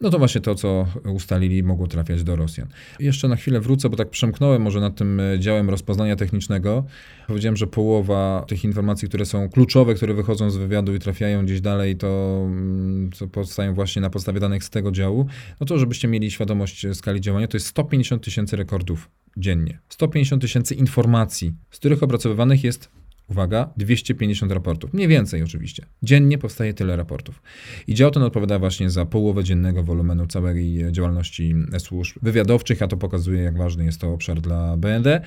No 0.00 0.10
to 0.10 0.18
właśnie 0.18 0.40
to, 0.40 0.54
co 0.54 0.86
ustalili, 1.04 1.62
mogło 1.62 1.86
trafiać 1.86 2.24
do 2.24 2.36
Rosjan. 2.36 2.68
Jeszcze 3.00 3.28
na 3.28 3.36
chwilę 3.36 3.60
wrócę, 3.60 3.88
bo 3.88 3.96
tak 3.96 4.10
przemknąłem 4.10 4.62
może 4.62 4.80
nad 4.80 4.96
tym 4.96 5.20
e, 5.20 5.38
działem 5.38 5.70
rozpoznania 5.70 6.16
technicznego. 6.16 6.84
Powiedziałem, 7.26 7.56
że 7.56 7.66
połowa 7.66 8.44
tych 8.48 8.64
informacji, 8.64 9.08
które 9.08 9.26
są 9.26 9.48
kluczowe, 9.48 9.94
które 9.94 10.14
wychodzą 10.14 10.50
z 10.50 10.56
wywiadu 10.56 10.94
i 10.94 10.98
trafiają 10.98 11.44
gdzieś 11.44 11.60
dalej, 11.60 11.96
to, 11.96 12.42
mm, 12.46 13.10
to 13.18 13.28
powstają 13.28 13.74
właśnie 13.74 14.02
na 14.02 14.10
podstawie 14.10 14.40
danych 14.40 14.64
z 14.64 14.70
tego 14.70 14.92
działu. 14.92 15.26
No 15.60 15.66
to, 15.66 15.78
żebyście 15.78 16.08
mieli 16.08 16.30
świadomość 16.30 16.86
skali 16.92 17.20
działania, 17.20 17.48
to 17.48 17.56
jest 17.56 17.66
150 17.66 18.24
tysięcy 18.24 18.56
rekordów 18.56 19.10
dziennie. 19.36 19.78
150 19.88 20.42
tysięcy 20.42 20.74
informacji, 20.74 21.52
z 21.70 21.78
których 21.78 22.02
opracowywanych 22.02 22.64
jest 22.64 22.97
uwaga, 23.28 23.70
250 23.76 24.52
raportów. 24.52 24.94
Mniej 24.94 25.08
więcej 25.08 25.42
oczywiście. 25.42 25.86
Dziennie 26.02 26.38
powstaje 26.38 26.74
tyle 26.74 26.96
raportów. 26.96 27.42
I 27.86 27.94
dział 27.94 28.10
ten 28.10 28.22
odpowiada 28.22 28.58
właśnie 28.58 28.90
za 28.90 29.06
połowę 29.06 29.44
dziennego 29.44 29.82
wolumenu 29.82 30.26
całej 30.26 30.84
działalności 30.92 31.54
służb 31.78 32.18
wywiadowczych, 32.22 32.82
a 32.82 32.88
to 32.88 32.96
pokazuje, 32.96 33.42
jak 33.42 33.58
ważny 33.58 33.84
jest 33.84 34.00
to 34.00 34.12
obszar 34.12 34.40
dla 34.40 34.76
BND 34.76 35.20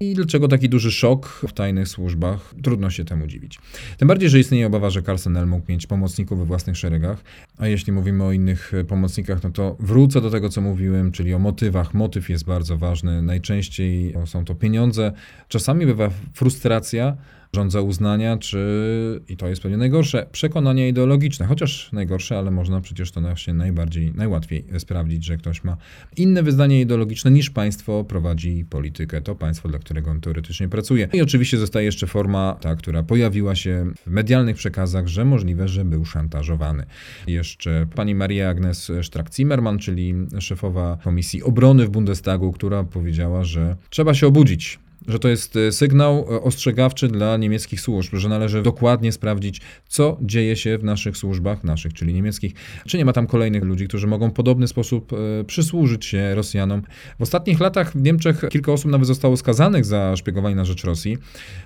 i 0.00 0.14
dlaczego 0.14 0.48
taki 0.48 0.68
duży 0.68 0.90
szok 0.90 1.42
w 1.48 1.52
tajnych 1.52 1.88
służbach. 1.88 2.54
Trudno 2.62 2.90
się 2.90 3.04
temu 3.04 3.26
dziwić. 3.26 3.58
Tym 3.98 4.08
bardziej, 4.08 4.30
że 4.30 4.40
istnieje 4.40 4.66
obawa, 4.66 4.90
że 4.90 5.02
Carson 5.02 5.46
mógł 5.46 5.72
mieć 5.72 5.86
pomocników 5.86 6.38
we 6.38 6.44
własnych 6.44 6.76
szeregach, 6.76 7.24
a 7.58 7.66
jeśli 7.66 7.92
mówimy 7.92 8.24
o 8.24 8.32
innych 8.32 8.72
pomocnikach, 8.88 9.42
no 9.42 9.50
to 9.50 9.76
wrócę 9.80 10.20
do 10.20 10.30
tego, 10.30 10.48
co 10.48 10.60
mówiłem, 10.60 11.12
czyli 11.12 11.34
o 11.34 11.38
motywach. 11.38 11.94
Motyw 11.94 12.28
jest 12.28 12.44
bardzo 12.44 12.76
ważny. 12.78 13.22
Najczęściej 13.22 14.14
są 14.26 14.44
to 14.44 14.54
pieniądze, 14.54 15.12
czasami 15.48 15.86
bywa 15.86 16.10
frustracja, 16.34 17.16
rządza 17.52 17.80
uznania, 17.80 18.36
czy, 18.36 19.20
i 19.28 19.36
to 19.36 19.48
jest 19.48 19.62
pewnie 19.62 19.76
najgorsze, 19.76 20.26
przekonania 20.32 20.88
ideologiczne. 20.88 21.46
Chociaż 21.46 21.92
najgorsze, 21.92 22.38
ale 22.38 22.50
można 22.50 22.80
przecież 22.80 23.10
to 23.10 23.20
właśnie 23.20 23.54
najbardziej, 23.54 24.12
najłatwiej 24.14 24.64
sprawdzić, 24.78 25.24
że 25.24 25.36
ktoś 25.36 25.64
ma 25.64 25.76
inne 26.16 26.42
wyznanie 26.42 26.80
ideologiczne 26.80 27.30
niż 27.30 27.50
państwo 27.50 28.04
prowadzi 28.04 28.64
politykę. 28.70 29.20
To 29.20 29.34
państwo, 29.34 29.68
dla 29.68 29.78
którego 29.78 30.10
on 30.10 30.20
teoretycznie 30.20 30.68
pracuje. 30.68 31.08
I 31.12 31.22
oczywiście 31.22 31.58
zostaje 31.58 31.86
jeszcze 31.86 32.06
forma 32.06 32.56
ta, 32.60 32.76
która 32.76 33.02
pojawiła 33.02 33.54
się 33.54 33.92
w 34.06 34.10
medialnych 34.10 34.56
przekazach, 34.56 35.08
że 35.08 35.24
możliwe, 35.24 35.68
że 35.68 35.84
był 35.84 36.04
szantażowany. 36.04 36.86
Jeszcze 37.26 37.86
pani 37.94 38.14
Maria 38.14 38.48
Agnes 38.48 38.90
Strack-Zimmermann, 39.02 39.78
czyli 39.78 40.14
szefowa 40.40 40.98
Komisji 41.04 41.42
Obrony 41.42 41.86
w 41.86 41.90
Bundestagu, 41.90 42.52
która 42.52 42.84
powiedziała, 42.84 43.44
że 43.44 43.76
trzeba 43.90 44.14
się 44.14 44.26
obudzić 44.26 44.78
że 45.08 45.18
to 45.18 45.28
jest 45.28 45.56
e, 45.56 45.72
sygnał 45.72 46.18
e, 46.18 46.42
ostrzegawczy 46.42 47.08
dla 47.08 47.36
niemieckich 47.36 47.80
służb, 47.80 48.14
że 48.14 48.28
należy 48.28 48.62
dokładnie 48.62 49.12
sprawdzić, 49.12 49.60
co 49.88 50.18
dzieje 50.22 50.56
się 50.56 50.78
w 50.78 50.84
naszych 50.84 51.16
służbach, 51.16 51.64
naszych, 51.64 51.92
czyli 51.92 52.14
niemieckich, 52.14 52.52
czy 52.86 52.98
nie 52.98 53.04
ma 53.04 53.12
tam 53.12 53.26
kolejnych 53.26 53.62
ludzi, 53.62 53.88
którzy 53.88 54.06
mogą 54.06 54.30
w 54.30 54.32
podobny 54.32 54.68
sposób 54.68 55.12
e, 55.12 55.44
przysłużyć 55.44 56.04
się 56.04 56.34
Rosjanom. 56.34 56.82
W 57.18 57.22
ostatnich 57.22 57.60
latach 57.60 57.92
w 57.92 58.02
Niemczech 58.02 58.44
kilka 58.50 58.72
osób 58.72 58.90
nawet 58.90 59.06
zostało 59.06 59.36
skazanych 59.36 59.84
za 59.84 60.16
szpiegowanie 60.16 60.54
na 60.54 60.64
rzecz 60.64 60.84
Rosji. 60.84 61.18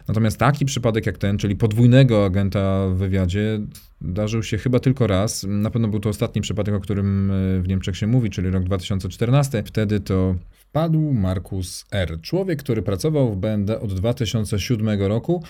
Natomiast 0.09 0.39
taki 0.39 0.65
przypadek 0.65 1.07
jak 1.07 1.19
ten, 1.19 1.39
czyli 1.39 1.57
podwójnego 1.57 2.25
agenta 2.25 2.89
w 2.89 2.97
wywiadzie, 2.97 3.61
Darzył 4.03 4.43
się 4.43 4.59
chyba 4.59 4.81
tylko 4.81 5.07
raz. 5.07 5.47
Na 5.49 5.71
pewno 5.71 5.89
był 5.89 6.01
to 6.01 6.09
ostatni 6.09 6.43
przypadek, 6.43 6.75
o 6.75 6.81
którym 6.81 7.33
w 7.63 7.69
Niemczech 7.69 7.97
się 7.97 8.07
mówi, 8.07 8.31
czyli 8.31 8.51
rok 8.51 8.65
2014. 8.65 9.63
Wtedy 9.67 10.01
to 10.01 10.35
wpadł 10.71 11.13
Markus 11.13 11.85
R., 11.93 12.21
człowiek, 12.23 12.59
który 12.59 12.83
pracował 12.83 13.33
w 13.33 13.37
BND 13.37 13.81
od 13.81 13.95
2007 13.95 15.03
roku 15.03 15.43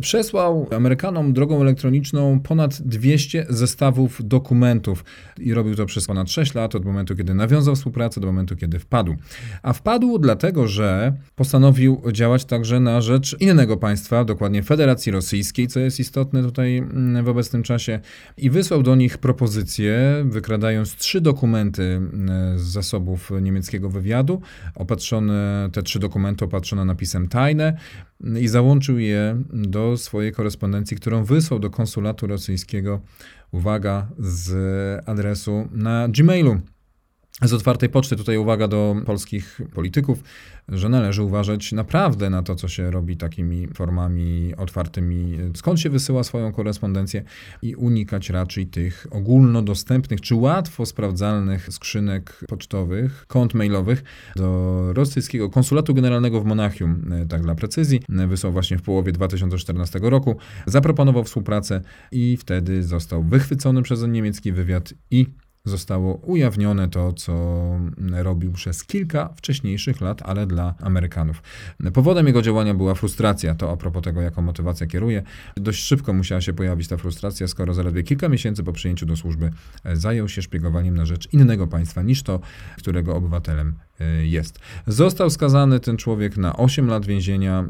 Przesłał 0.00 0.68
Amerykanom 0.70 1.32
drogą 1.32 1.60
elektroniczną 1.60 2.40
ponad 2.40 2.82
200 2.82 3.46
zestawów 3.48 4.20
dokumentów 4.24 5.04
i 5.38 5.54
robił 5.54 5.74
to 5.74 5.86
przez 5.86 6.06
ponad 6.06 6.30
6 6.30 6.54
lat, 6.54 6.74
od 6.74 6.84
momentu, 6.84 7.16
kiedy 7.16 7.34
nawiązał 7.34 7.76
współpracę 7.76 8.20
do 8.20 8.26
momentu, 8.26 8.56
kiedy 8.56 8.78
wpadł. 8.78 9.16
A 9.62 9.72
wpadł 9.72 10.18
dlatego, 10.18 10.68
że 10.68 11.12
postanowił 11.36 12.02
działać 12.12 12.44
także 12.44 12.80
na 12.80 13.00
rzecz 13.00 13.36
innego 13.40 13.76
państwa, 13.76 14.24
dokładnie 14.24 14.62
Federacji 14.62 15.12
Rosyjskiej, 15.12 15.68
co 15.68 15.80
jest 15.80 16.00
istotne 16.00 16.42
tutaj 16.42 16.76
mm, 16.76 17.24
w 17.24 17.28
obecnym 17.28 17.62
czasie, 17.62 18.00
i 18.36 18.50
wysłał 18.50 18.82
do 18.82 18.96
nich 18.96 19.18
propozycję, 19.18 20.24
wykradając 20.24 20.96
trzy 20.96 21.20
dokumenty 21.20 21.82
mm, 21.82 22.58
z 22.58 22.62
zasobów 22.62 23.30
niemieckiego 23.42 23.90
wywiadu, 23.90 24.40
opatrzone, 24.74 25.68
te 25.72 25.82
trzy 25.82 25.98
dokumenty 25.98 26.44
opatrzone 26.44 26.84
napisem 26.84 27.28
tajne 27.28 27.76
i 28.40 28.48
załączył 28.48 28.98
je 28.98 29.42
do 29.52 29.96
swojej 29.96 30.32
korespondencji, 30.32 30.96
którą 30.96 31.24
wysłał 31.24 31.60
do 31.60 31.70
konsulatu 31.70 32.26
rosyjskiego, 32.26 33.00
uwaga, 33.52 34.08
z 34.18 35.08
adresu 35.08 35.68
na 35.72 36.08
Gmailu 36.08 36.60
z 37.42 37.52
otwartej 37.52 37.88
poczty. 37.88 38.16
Tutaj 38.16 38.36
uwaga 38.36 38.68
do 38.68 38.96
polskich 39.06 39.60
polityków, 39.74 40.22
że 40.68 40.88
należy 40.88 41.22
uważać 41.22 41.72
naprawdę 41.72 42.30
na 42.30 42.42
to, 42.42 42.54
co 42.54 42.68
się 42.68 42.90
robi 42.90 43.16
takimi 43.16 43.68
formami 43.68 44.54
otwartymi, 44.56 45.38
skąd 45.54 45.80
się 45.80 45.90
wysyła 45.90 46.24
swoją 46.24 46.52
korespondencję 46.52 47.22
i 47.62 47.74
unikać 47.74 48.30
raczej 48.30 48.66
tych 48.66 49.06
ogólnodostępnych 49.10 50.20
czy 50.20 50.34
łatwo 50.34 50.86
sprawdzalnych 50.86 51.72
skrzynek 51.72 52.40
pocztowych, 52.48 53.24
kont 53.28 53.54
mailowych 53.54 54.04
do 54.36 54.92
rosyjskiego 54.92 55.50
konsulatu 55.50 55.94
generalnego 55.94 56.40
w 56.40 56.44
Monachium, 56.44 57.10
tak 57.28 57.42
dla 57.42 57.54
precyzji. 57.54 58.00
Wysłał 58.08 58.52
właśnie 58.52 58.78
w 58.78 58.82
połowie 58.82 59.12
2014 59.12 59.98
roku, 60.02 60.36
zaproponował 60.66 61.24
współpracę 61.24 61.80
i 62.12 62.36
wtedy 62.36 62.82
został 62.82 63.22
wychwycony 63.22 63.82
przez 63.82 64.02
niemiecki 64.02 64.52
wywiad 64.52 64.94
i 65.10 65.26
zostało 65.66 66.14
ujawnione 66.14 66.88
to, 66.88 67.12
co 67.12 67.56
robił 68.12 68.52
przez 68.52 68.84
kilka 68.84 69.28
wcześniejszych 69.36 70.00
lat, 70.00 70.22
ale 70.24 70.46
dla 70.46 70.74
Amerykanów. 70.80 71.42
Powodem 71.92 72.26
jego 72.26 72.42
działania 72.42 72.74
była 72.74 72.94
frustracja. 72.94 73.54
To 73.54 73.72
a 73.72 73.76
propos 73.76 74.02
tego, 74.02 74.20
jaką 74.20 74.42
motywację 74.42 74.86
kieruje. 74.86 75.22
Dość 75.56 75.84
szybko 75.84 76.12
musiała 76.12 76.40
się 76.40 76.52
pojawić 76.52 76.88
ta 76.88 76.96
frustracja, 76.96 77.48
skoro 77.48 77.74
zaledwie 77.74 78.02
kilka 78.02 78.28
miesięcy 78.28 78.62
po 78.62 78.72
przyjęciu 78.72 79.06
do 79.06 79.16
służby 79.16 79.50
zajął 79.92 80.28
się 80.28 80.42
szpiegowaniem 80.42 80.96
na 80.96 81.06
rzecz 81.06 81.32
innego 81.32 81.66
państwa 81.66 82.02
niż 82.02 82.22
to, 82.22 82.40
którego 82.78 83.16
obywatelem 83.16 83.74
jest. 84.22 84.58
Został 84.86 85.30
skazany 85.30 85.80
ten 85.80 85.96
człowiek 85.96 86.36
na 86.36 86.56
8 86.56 86.86
lat 86.86 87.06
więzienia. 87.06 87.64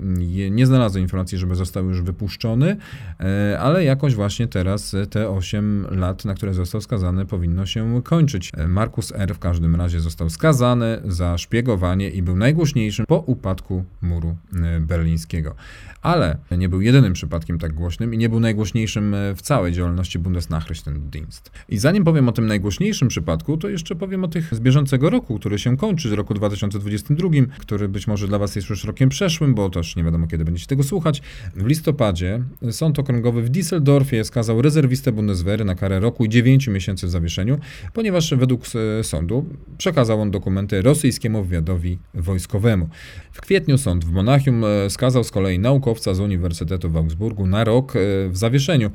Nie 0.51 0.67
znalazłem 0.67 1.03
informacji, 1.03 1.39
żeby 1.39 1.55
został 1.55 1.89
już 1.89 2.03
wypuszczony, 2.03 2.77
e, 3.21 3.59
ale 3.61 3.85
jakoś 3.85 4.15
właśnie 4.15 4.49
teraz 4.49 4.97
te 5.11 5.31
8 5.31 5.87
lat, 5.91 6.25
na 6.25 6.35
które 6.35 6.55
został 6.55 6.81
skazany, 6.81 7.27
powinno 7.27 7.67
się 7.67 8.03
kończyć. 8.05 8.53
E, 8.57 8.69
Markus 8.69 9.13
R. 9.13 9.35
w 9.35 9.39
każdym 9.39 9.77
razie 9.77 10.01
został 10.01 10.31
skazany 10.31 11.01
za 11.05 11.39
szpiegowanie 11.39 12.11
i 12.11 12.23
był 12.23 12.37
najgłośniejszym 12.37 13.07
po 13.07 13.19
upadku 13.19 13.85
muru 14.03 14.37
berlińskiego. 14.81 15.55
Ale 16.03 16.39
nie 16.59 16.69
był 16.69 16.81
jedynym 16.81 17.13
przypadkiem 17.13 17.59
tak 17.59 17.73
głośnym 17.73 18.15
i 18.15 18.19
nie 18.19 18.29
był 18.29 18.41
najgłośniejszym 18.41 19.17
w 19.37 19.43
całej 19.43 19.73
działalności 19.73 20.19
Bundesnachrichtendienst. 20.19 21.51
I 21.69 21.79
zanim 21.79 22.05
powiem 22.05 22.29
o 22.29 22.33
tym 22.33 22.47
najgłośniejszym 22.47 23.09
przypadku, 23.09 23.57
to 23.57 23.69
jeszcze 23.69 23.95
powiem 23.95 24.25
o 24.25 24.29
tych 24.29 24.55
z 24.55 24.61
bieżącego 24.61 25.11
roku, 25.11 25.39
który 25.39 25.59
się 25.59 25.77
kończy 25.77 26.16
roku 26.17 26.35
2022, 26.35 27.29
który 27.59 27.89
być 27.89 28.07
może 28.07 28.29
dla 28.29 28.39
Was 28.39 28.57
jest 28.57 28.69
już 28.71 28.85
rokiem 28.85 29.09
przeszłym, 29.09 29.55
bo 29.55 29.71
też 29.71 29.97
nie 29.97 30.05
wiadomo 30.05 30.27
kiedy 30.27 30.45
będziecie 30.45 30.67
tego 30.67 30.83
słuchać. 30.83 31.23
W 31.57 31.67
listopadzie 31.67 32.43
Sąd 32.71 32.99
Okręgowy 32.99 33.43
w 33.43 33.51
Düsseldorfie 33.51 34.25
skazał 34.25 34.63
rezerwistę 34.63 35.13
Bundeswehry 35.13 35.65
na 35.65 35.75
karę 35.75 36.01
roku 36.01 36.25
i 36.25 36.29
9 36.29 36.69
miesięcy 36.69 37.07
w 37.07 37.11
zawieszeniu, 37.11 37.59
ponieważ 37.93 38.35
według 38.35 38.63
sądu 39.03 39.47
przekazał 39.79 40.21
on 40.21 40.31
dokumenty 40.31 40.83
rosyjskiemu 40.83 41.45
wywiadowi 41.45 41.99
wojskowemu. 42.15 42.89
W 43.33 43.41
kwietniu 43.41 43.79
sąd 43.79 44.05
w 44.05 44.13
Monachium 44.13 44.65
e, 44.65 44.91
skazał 44.91 45.25
z 45.25 45.31
kolei 45.31 45.59
naukowca 45.59 46.15
z 46.15 46.21
Uniwersytetu 46.21 46.91
w 46.91 46.97
Augsburgu 46.97 47.47
na 47.47 47.65
rok 47.65 47.97
e, 47.97 47.99
w 48.29 48.37
zawieszeniu 48.37 48.91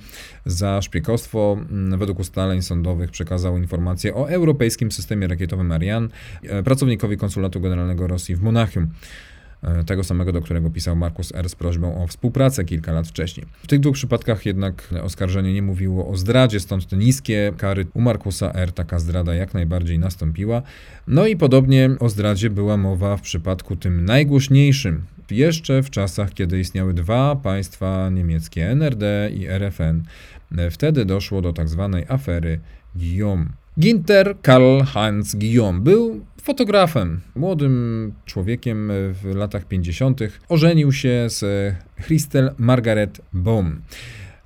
za 0.45 0.81
szpiegostwo. 0.81 1.57
Mm, 1.71 1.99
według 1.99 2.19
ustaleń 2.19 2.61
sądowych 2.61 3.11
przekazał 3.11 3.57
informacje 3.57 4.15
o 4.15 4.29
europejskim 4.29 4.91
systemie 4.91 5.27
rakietowym 5.27 5.71
Ariane 5.71 6.07
pracownikowi 6.63 7.10
konsulatu 7.17 7.61
generalnego 7.61 8.07
Rosji 8.07 8.35
w 8.35 8.41
Monachium. 8.41 8.87
E, 9.63 9.83
tego 9.83 10.03
samego, 10.03 10.31
do 10.31 10.41
którego 10.41 10.69
pisał 10.69 10.95
Markus 10.95 11.35
R. 11.35 11.49
z 11.49 11.55
prośbą 11.55 12.03
o 12.03 12.07
współpracę 12.07 12.65
kilka 12.65 12.91
lat 12.91 13.07
wcześniej. 13.07 13.45
W 13.63 13.67
tych 13.67 13.79
dwóch 13.79 13.95
przypadkach 13.95 14.45
jednak 14.45 14.89
oskarżenie 15.03 15.53
nie 15.53 15.61
mówiło 15.61 16.07
o 16.07 16.17
zdradzie, 16.17 16.59
stąd 16.59 16.87
te 16.87 16.97
niskie 16.97 17.53
kary. 17.57 17.85
U 17.93 18.01
Markusa 18.01 18.53
R. 18.53 18.71
taka 18.71 18.99
zdrada 18.99 19.35
jak 19.35 19.53
najbardziej 19.53 19.99
nastąpiła. 19.99 20.61
No 21.07 21.27
i 21.27 21.35
podobnie 21.35 21.89
o 21.99 22.09
zdradzie 22.09 22.49
była 22.49 22.77
mowa 22.77 23.17
w 23.17 23.21
przypadku 23.21 23.75
tym 23.75 24.05
najgłośniejszym, 24.05 25.05
jeszcze 25.31 25.83
w 25.83 25.89
czasach, 25.89 26.33
kiedy 26.33 26.59
istniały 26.59 26.93
dwa 26.93 27.35
państwa 27.35 28.09
niemieckie, 28.09 28.69
NRD 28.69 29.29
i 29.33 29.47
RFN. 29.47 30.03
E, 30.57 30.71
wtedy 30.71 31.05
doszło 31.05 31.41
do 31.41 31.53
tak 31.53 31.69
zwanej 31.69 32.05
afery 32.07 32.59
Guillaume. 32.95 33.45
Ginter 33.79 34.35
Karl 34.41 34.83
Heinz 34.83 35.35
Guillaume 35.35 35.81
był 35.81 36.25
fotografem, 36.43 37.21
młodym 37.35 38.13
człowiekiem 38.25 38.91
w 38.93 39.35
latach 39.35 39.65
50. 39.65 40.19
Ożenił 40.49 40.91
się 40.91 41.25
z 41.29 41.75
Christel 42.05 42.51
Margaret 42.57 43.21
Baum. 43.33 43.81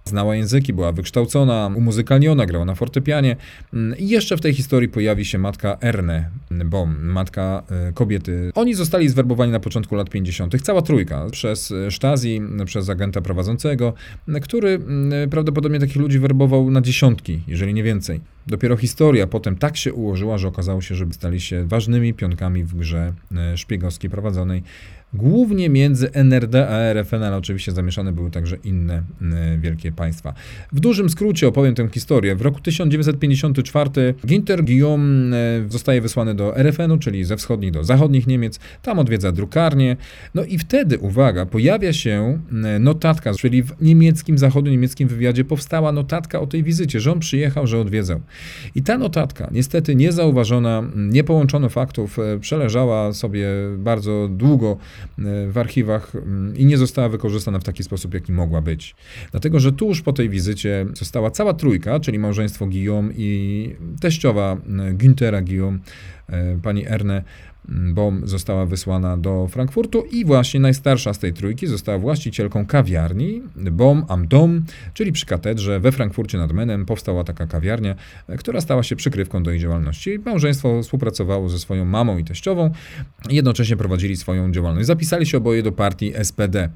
Znała 0.10 0.36
języki, 0.36 0.74
była 0.74 0.92
wykształcona, 0.92 1.72
umuzykalniona, 1.76 2.46
grała 2.46 2.66
na 2.66 2.76
fortepianie. 2.76 3.36
Mm, 3.74 3.98
I 3.98 4.08
jeszcze 4.08 4.38
w 4.38 4.42
tej 4.42 4.54
historii 4.54 4.90
pojawi 4.90 5.26
się 5.26 5.38
matka 5.38 5.78
Erne 5.82 6.30
Bom, 6.66 6.96
matka 7.02 7.64
e, 7.70 7.94
kobiety. 7.94 8.52
Oni 8.56 8.74
zostali 8.74 9.10
zwerbowani 9.10 9.52
na 9.52 9.60
początku 9.60 9.96
lat 9.96 10.10
50., 10.10 10.62
cała 10.62 10.82
trójka, 10.82 11.30
przez 11.32 11.74
Stasi, 11.90 12.42
przez 12.66 12.90
agenta 12.90 13.22
prowadzącego, 13.22 13.94
który 14.42 14.70
mm, 14.70 15.30
prawdopodobnie 15.30 15.80
takich 15.80 15.96
ludzi 15.96 16.20
werbował 16.20 16.72
na 16.72 16.82
dziesiątki, 16.82 17.44
jeżeli 17.48 17.74
nie 17.74 17.84
więcej. 17.84 18.22
Dopiero 18.48 18.78
historia 18.78 19.28
potem 19.28 19.56
tak 19.56 19.78
się 19.78 19.94
ułożyła, 19.94 20.38
że 20.38 20.48
okazało 20.48 20.82
się, 20.82 20.96
że 20.96 21.06
stali 21.12 21.42
się 21.42 21.68
ważnymi 21.68 22.14
pionkami 22.14 22.64
w 22.64 22.76
grze 22.76 23.14
e, 23.36 23.58
szpiegowskiej 23.58 24.10
prowadzonej 24.10 24.64
głównie 25.14 25.70
między 25.70 26.12
NRD 26.14 26.68
a 26.68 26.94
RFN, 26.94 27.24
ale 27.24 27.38
oczywiście 27.38 27.72
zamieszane 27.72 28.12
były 28.12 28.32
także 28.32 28.58
inne 28.64 29.04
wielkie 29.58 29.92
państwa. 29.92 30.34
W 30.72 30.80
dużym 30.80 31.10
skrócie 31.10 31.48
opowiem 31.48 31.76
tę 31.76 31.88
historię. 31.92 32.36
W 32.36 32.42
roku 32.42 32.60
1954 32.60 34.14
Ginter 34.26 34.64
Guillaume 34.64 35.36
zostaje 35.70 36.02
wysłany 36.02 36.36
do 36.36 36.58
RFN-u, 36.58 36.98
czyli 36.98 37.24
ze 37.24 37.38
wschodnich 37.38 37.72
do 37.72 37.84
zachodnich 37.84 38.28
Niemiec. 38.28 38.60
Tam 38.82 39.00
odwiedza 39.00 39.32
drukarnię. 39.32 39.98
No 40.34 40.44
i 40.44 40.58
wtedy, 40.58 41.00
uwaga, 41.00 41.46
pojawia 41.46 41.94
się 41.94 42.40
notatka, 42.80 43.34
czyli 43.34 43.64
w 43.64 43.82
niemieckim, 43.82 44.38
zachodnio-niemieckim 44.38 45.08
wywiadzie 45.08 45.46
powstała 45.46 45.92
notatka 45.92 46.40
o 46.40 46.48
tej 46.48 46.64
wizycie, 46.64 47.00
że 47.00 47.12
on 47.12 47.20
przyjechał, 47.20 47.68
że 47.68 47.80
odwiedzał. 47.80 48.22
I 48.76 48.84
ta 48.84 48.98
notatka, 48.98 49.50
niestety 49.52 49.96
niezauważona, 49.96 50.84
nie 50.96 51.24
połączono 51.24 51.70
faktów, 51.70 52.20
e, 52.20 52.40
przeleżała 52.40 53.14
sobie 53.14 53.48
bardzo 53.78 54.30
długo 54.32 54.78
w 55.48 55.58
archiwach 55.58 56.16
mm, 56.16 56.58
i 56.58 56.66
nie 56.66 56.78
została 56.78 57.10
wykorzystana 57.10 57.60
w 57.60 57.64
taki 57.64 57.84
sposób, 57.84 58.14
jaki 58.14 58.32
mogła 58.32 58.62
być. 58.62 58.96
Dlatego, 59.32 59.60
że 59.60 59.72
tuż 59.72 60.02
po 60.02 60.14
tej 60.14 60.30
wizycie 60.30 60.86
została 60.94 61.32
cała 61.32 61.54
trójka, 61.54 62.00
czyli 62.00 62.20
małżeństwo 62.20 62.66
Guillaume 62.66 63.14
i 63.18 63.76
teściowa 64.02 64.54
e, 64.54 64.94
Günthera 64.94 65.42
Guillaume, 65.42 65.80
e, 66.28 66.60
pani 66.64 66.88
Erne, 66.88 67.24
Bom 67.70 68.28
została 68.28 68.66
wysłana 68.66 69.18
do 69.18 69.48
Frankfurtu 69.48 70.04
i 70.12 70.26
właśnie 70.26 70.60
najstarsza 70.60 71.14
z 71.14 71.20
tej 71.20 71.34
trójki 71.34 71.68
została 71.68 71.98
właścicielką 71.98 72.66
kawiarni 72.66 73.42
Bom 73.56 74.06
am 74.08 74.28
Dom, 74.28 74.66
czyli 74.94 75.12
przy 75.12 75.26
katedrze 75.26 75.80
we 75.80 75.92
Frankfurcie 75.92 76.38
nad 76.38 76.52
Menem 76.52 76.86
powstała 76.86 77.24
taka 77.24 77.48
kawiarnia, 77.48 77.96
która 78.38 78.62
stała 78.62 78.84
się 78.84 78.96
przykrywką 78.96 79.44
do 79.44 79.52
jej 79.52 79.60
działalności. 79.60 80.20
Małżeństwo 80.26 80.84
współpracowało 80.84 81.50
ze 81.50 81.60
swoją 81.60 81.86
mamą 81.86 82.18
i 82.18 82.24
teściową, 82.24 82.72
jednocześnie 83.30 83.78
prowadzili 83.78 84.18
swoją 84.18 84.52
działalność. 84.52 84.88
Zapisali 84.88 85.26
się 85.26 85.38
oboje 85.38 85.64
do 85.64 85.72
partii 85.72 86.14
SPD 86.24 86.70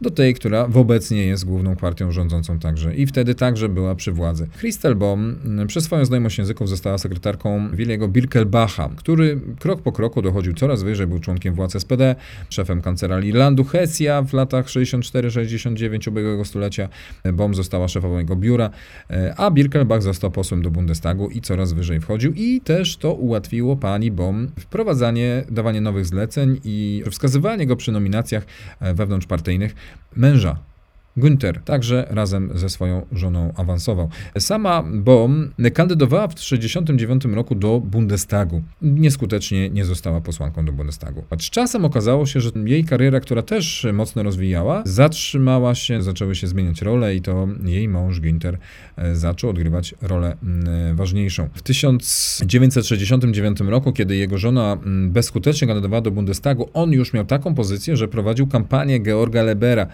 do 0.00 0.10
tej, 0.10 0.34
która 0.34 0.68
obecnie 0.74 1.26
jest 1.26 1.44
główną 1.44 1.76
partią 1.76 2.12
rządzącą 2.12 2.58
także 2.58 2.94
i 2.94 3.06
wtedy 3.06 3.34
także 3.34 3.68
była 3.68 3.94
przy 3.94 4.12
władzy. 4.12 4.48
Christel 4.58 4.94
Baum 4.94 5.36
mm, 5.44 5.66
przez 5.66 5.84
swoją 5.84 6.04
znajomość 6.04 6.38
języków 6.38 6.68
została 6.68 6.98
sekretarką 6.98 7.70
Williego 7.72 8.08
Birkelbacha, 8.08 8.90
który 8.96 9.40
krok 9.58 9.82
po 9.82 9.92
kroku 9.92 10.22
dochodził 10.22 10.54
coraz 10.54 10.82
wyżej, 10.82 11.06
był 11.06 11.18
członkiem 11.18 11.54
władz 11.54 11.72
SPD, 11.72 12.16
szefem 12.48 12.82
kancelarii 12.82 13.32
Landu 13.32 13.64
Hesja 13.64 14.22
w 14.22 14.32
latach 14.32 14.66
64-69 14.66 16.08
ubiegłego 16.08 16.44
stulecia. 16.44 16.88
Baum 17.32 17.54
została 17.54 17.88
szefową 17.88 18.18
jego 18.18 18.36
biura, 18.36 18.70
e, 19.10 19.34
a 19.36 19.50
Birkelbach 19.50 20.02
został 20.02 20.30
posłem 20.30 20.62
do 20.62 20.70
Bundestagu 20.70 21.28
i 21.28 21.40
coraz 21.40 21.72
wyżej 21.72 22.00
wchodził 22.00 22.32
i 22.36 22.60
też 22.60 22.96
to 22.96 23.14
ułatwiło 23.14 23.76
pani 23.76 24.10
Baum 24.10 24.50
wprowadzanie, 24.60 25.44
dawanie 25.50 25.80
nowych 25.80 26.06
zleceń 26.06 26.60
i 26.64 27.02
wskazywanie 27.10 27.66
go 27.66 27.76
przy 27.76 27.92
nominacjach 27.92 28.46
e, 28.80 28.94
wewnątrzpartyjnych 28.94 29.74
męża. 30.16 30.56
Günther 31.16 31.60
także 31.64 32.06
razem 32.10 32.50
ze 32.54 32.68
swoją 32.68 33.06
żoną 33.12 33.52
awansował. 33.56 34.08
Sama 34.38 34.84
Bohm 34.92 35.52
kandydowała 35.74 36.28
w 36.28 36.34
1969 36.34 37.36
roku 37.36 37.54
do 37.54 37.80
Bundestagu. 37.80 38.62
Nieskutecznie 38.82 39.70
nie 39.70 39.84
została 39.84 40.20
posłanką 40.20 40.64
do 40.64 40.72
Bundestagu. 40.72 41.24
Z 41.40 41.50
czasem 41.50 41.84
okazało 41.84 42.26
się, 42.26 42.40
że 42.40 42.50
jej 42.64 42.84
kariera, 42.84 43.20
która 43.20 43.42
też 43.42 43.86
mocno 43.92 44.22
rozwijała, 44.22 44.82
zatrzymała 44.86 45.74
się, 45.74 46.02
zaczęły 46.02 46.34
się 46.34 46.46
zmieniać 46.46 46.82
role 46.82 47.14
i 47.14 47.20
to 47.20 47.48
jej 47.64 47.88
mąż 47.88 48.20
Günther 48.20 48.56
e, 48.96 49.16
zaczął 49.16 49.50
odgrywać 49.50 49.94
rolę 50.02 50.36
mm, 50.42 50.96
ważniejszą. 50.96 51.48
W 51.54 51.62
1969 51.62 53.60
roku, 53.60 53.92
kiedy 53.92 54.16
jego 54.16 54.38
żona 54.38 54.72
mm, 54.72 55.10
bezskutecznie 55.10 55.68
kandydowała 55.68 56.00
do 56.00 56.10
Bundestagu, 56.10 56.70
on 56.74 56.92
już 56.92 57.12
miał 57.12 57.24
taką 57.24 57.54
pozycję, 57.54 57.96
że 57.96 58.08
prowadził 58.08 58.46
kampanię 58.46 59.00
Georga 59.00 59.42
Lebera, 59.42 59.86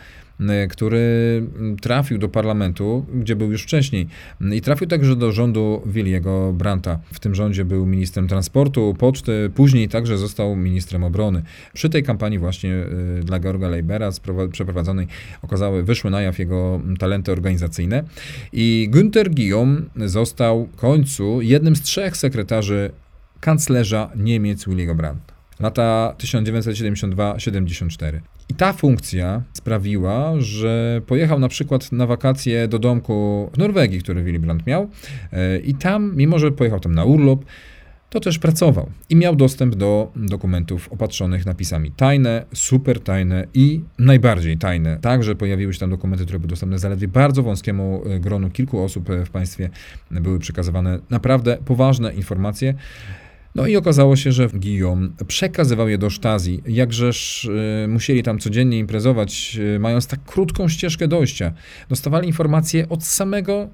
który 0.70 1.42
trafił 1.80 2.18
do 2.18 2.28
parlamentu, 2.28 3.06
gdzie 3.14 3.36
był 3.36 3.52
już 3.52 3.62
wcześniej. 3.62 4.08
I 4.52 4.60
trafił 4.60 4.86
także 4.86 5.16
do 5.16 5.32
rządu 5.32 5.82
Williego 5.86 6.52
Brandta. 6.52 6.98
W 7.12 7.20
tym 7.20 7.34
rządzie 7.34 7.64
był 7.64 7.86
ministrem 7.86 8.28
transportu, 8.28 8.94
poczty, 8.98 9.50
później 9.54 9.88
także 9.88 10.18
został 10.18 10.56
ministrem 10.56 11.04
obrony. 11.04 11.42
Przy 11.72 11.90
tej 11.90 12.02
kampanii 12.02 12.38
właśnie 12.38 12.74
y, 13.20 13.24
dla 13.24 13.40
Georga 13.40 13.68
Leibera 13.68 14.10
przeprowadzonej 14.52 15.06
okazały, 15.42 15.82
wyszły 15.82 16.10
na 16.10 16.22
jaw 16.22 16.38
jego 16.38 16.80
talenty 16.98 17.32
organizacyjne 17.32 18.04
i 18.52 18.88
Günther 18.92 19.30
Guillaume 19.30 19.82
został 19.96 20.66
w 20.66 20.76
końcu 20.76 21.40
jednym 21.40 21.76
z 21.76 21.82
trzech 21.82 22.16
sekretarzy 22.16 22.90
kanclerza 23.40 24.10
Niemiec 24.16 24.64
Williego 24.68 24.94
Brandta 24.94 25.29
lata 25.60 26.14
1972-74. 26.18 28.20
I 28.48 28.54
ta 28.54 28.72
funkcja 28.72 29.42
sprawiła, 29.52 30.32
że 30.38 31.00
pojechał 31.06 31.38
na 31.38 31.48
przykład 31.48 31.92
na 31.92 32.06
wakacje 32.06 32.68
do 32.68 32.78
domku 32.78 33.50
w 33.52 33.58
Norwegii, 33.58 34.02
który 34.02 34.24
Willy 34.24 34.38
Brandt 34.38 34.66
miał, 34.66 34.90
e, 35.32 35.58
i 35.58 35.74
tam, 35.74 36.12
mimo 36.16 36.38
że 36.38 36.52
pojechał 36.52 36.80
tam 36.80 36.94
na 36.94 37.04
urlop, 37.04 37.44
to 38.10 38.20
też 38.20 38.38
pracował 38.38 38.90
i 39.08 39.16
miał 39.16 39.36
dostęp 39.36 39.74
do 39.74 40.12
dokumentów 40.16 40.92
opatrzonych 40.92 41.46
napisami 41.46 41.92
tajne, 41.92 42.44
super 42.54 43.00
tajne 43.00 43.46
i 43.54 43.80
najbardziej 43.98 44.58
tajne. 44.58 44.98
Także 45.00 45.34
pojawiły 45.34 45.74
się 45.74 45.80
tam 45.80 45.90
dokumenty, 45.90 46.24
które 46.24 46.38
były 46.38 46.48
dostępne 46.48 46.78
zaledwie 46.78 47.08
bardzo 47.08 47.42
wąskiemu 47.42 48.02
e, 48.06 48.20
gronu 48.20 48.50
kilku 48.50 48.82
osób 48.82 49.08
w 49.26 49.30
państwie. 49.30 49.70
Były 50.10 50.38
przekazywane 50.38 50.98
naprawdę 51.10 51.58
poważne 51.64 52.14
informacje. 52.14 52.74
No 53.60 53.66
i 53.66 53.76
okazało 53.76 54.16
się, 54.16 54.32
że 54.32 54.48
Guillaume 54.48 55.08
przekazywał 55.26 55.88
je 55.88 55.98
do 55.98 56.10
Stasi, 56.10 56.62
jakżeż 56.66 57.44
y, 57.84 57.88
musieli 57.88 58.22
tam 58.22 58.38
codziennie 58.38 58.78
imprezować, 58.78 59.58
y, 59.76 59.78
mając 59.78 60.06
tak 60.06 60.24
krótką 60.24 60.68
ścieżkę 60.68 61.08
dojścia. 61.08 61.52
Dostawali 61.88 62.26
informacje 62.26 62.88
od 62.88 63.04
samego 63.04 63.68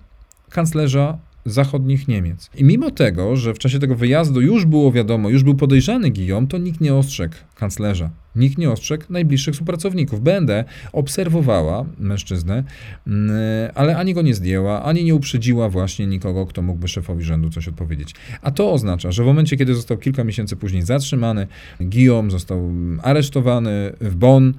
kanclerza 0.51 1.19
zachodnich 1.45 2.09
Niemiec. 2.09 2.51
I 2.55 2.65
mimo 2.65 2.91
tego, 2.91 3.37
że 3.37 3.55
w 3.55 3.59
czasie 3.59 3.79
tego 3.79 3.95
wyjazdu 3.95 4.41
już 4.41 4.65
było 4.65 4.93
wiadomo, 4.93 5.31
już 5.31 5.43
był 5.43 5.55
podejrzany 5.55 6.11
Guillaume, 6.11 6.47
to 6.47 6.59
nikt 6.59 6.81
nie 6.81 6.95
ostrzegł 6.95 7.35
kanclerza 7.55 8.11
Nikt 8.37 8.59
nie 8.59 8.71
ostrzegł 8.71 9.05
najbliższych 9.11 9.55
współpracowników. 9.55 10.21
Będę 10.21 10.65
obserwowała 10.93 11.85
mężczyznę, 11.99 12.65
mm, 13.07 13.31
ale 13.75 13.97
ani 13.97 14.15
go 14.15 14.23
nie 14.23 14.35
zdjęła, 14.35 14.83
ani 14.83 15.05
nie 15.05 15.15
uprzedziła 15.15 15.69
właśnie 15.69 16.07
nikogo, 16.07 16.47
kto 16.47 16.63
mógłby 16.63 16.89
szefowi 16.89 17.25
rzędu 17.25 17.51
coś 17.51 17.69
odpowiedzieć. 17.69 18.15
A 18.43 18.51
to 18.51 18.73
oznacza, 18.73 19.13
że 19.13 19.23
w 19.23 19.27
momencie, 19.27 19.57
kiedy 19.57 19.75
został 19.75 19.99
kilka 19.99 20.25
miesięcy 20.25 20.57
później 20.57 20.83
zatrzymany, 20.83 21.47
Guillaume 21.81 22.31
został 22.31 22.73
aresztowany 23.03 23.93
w 24.01 24.15
Bonn 24.15 24.53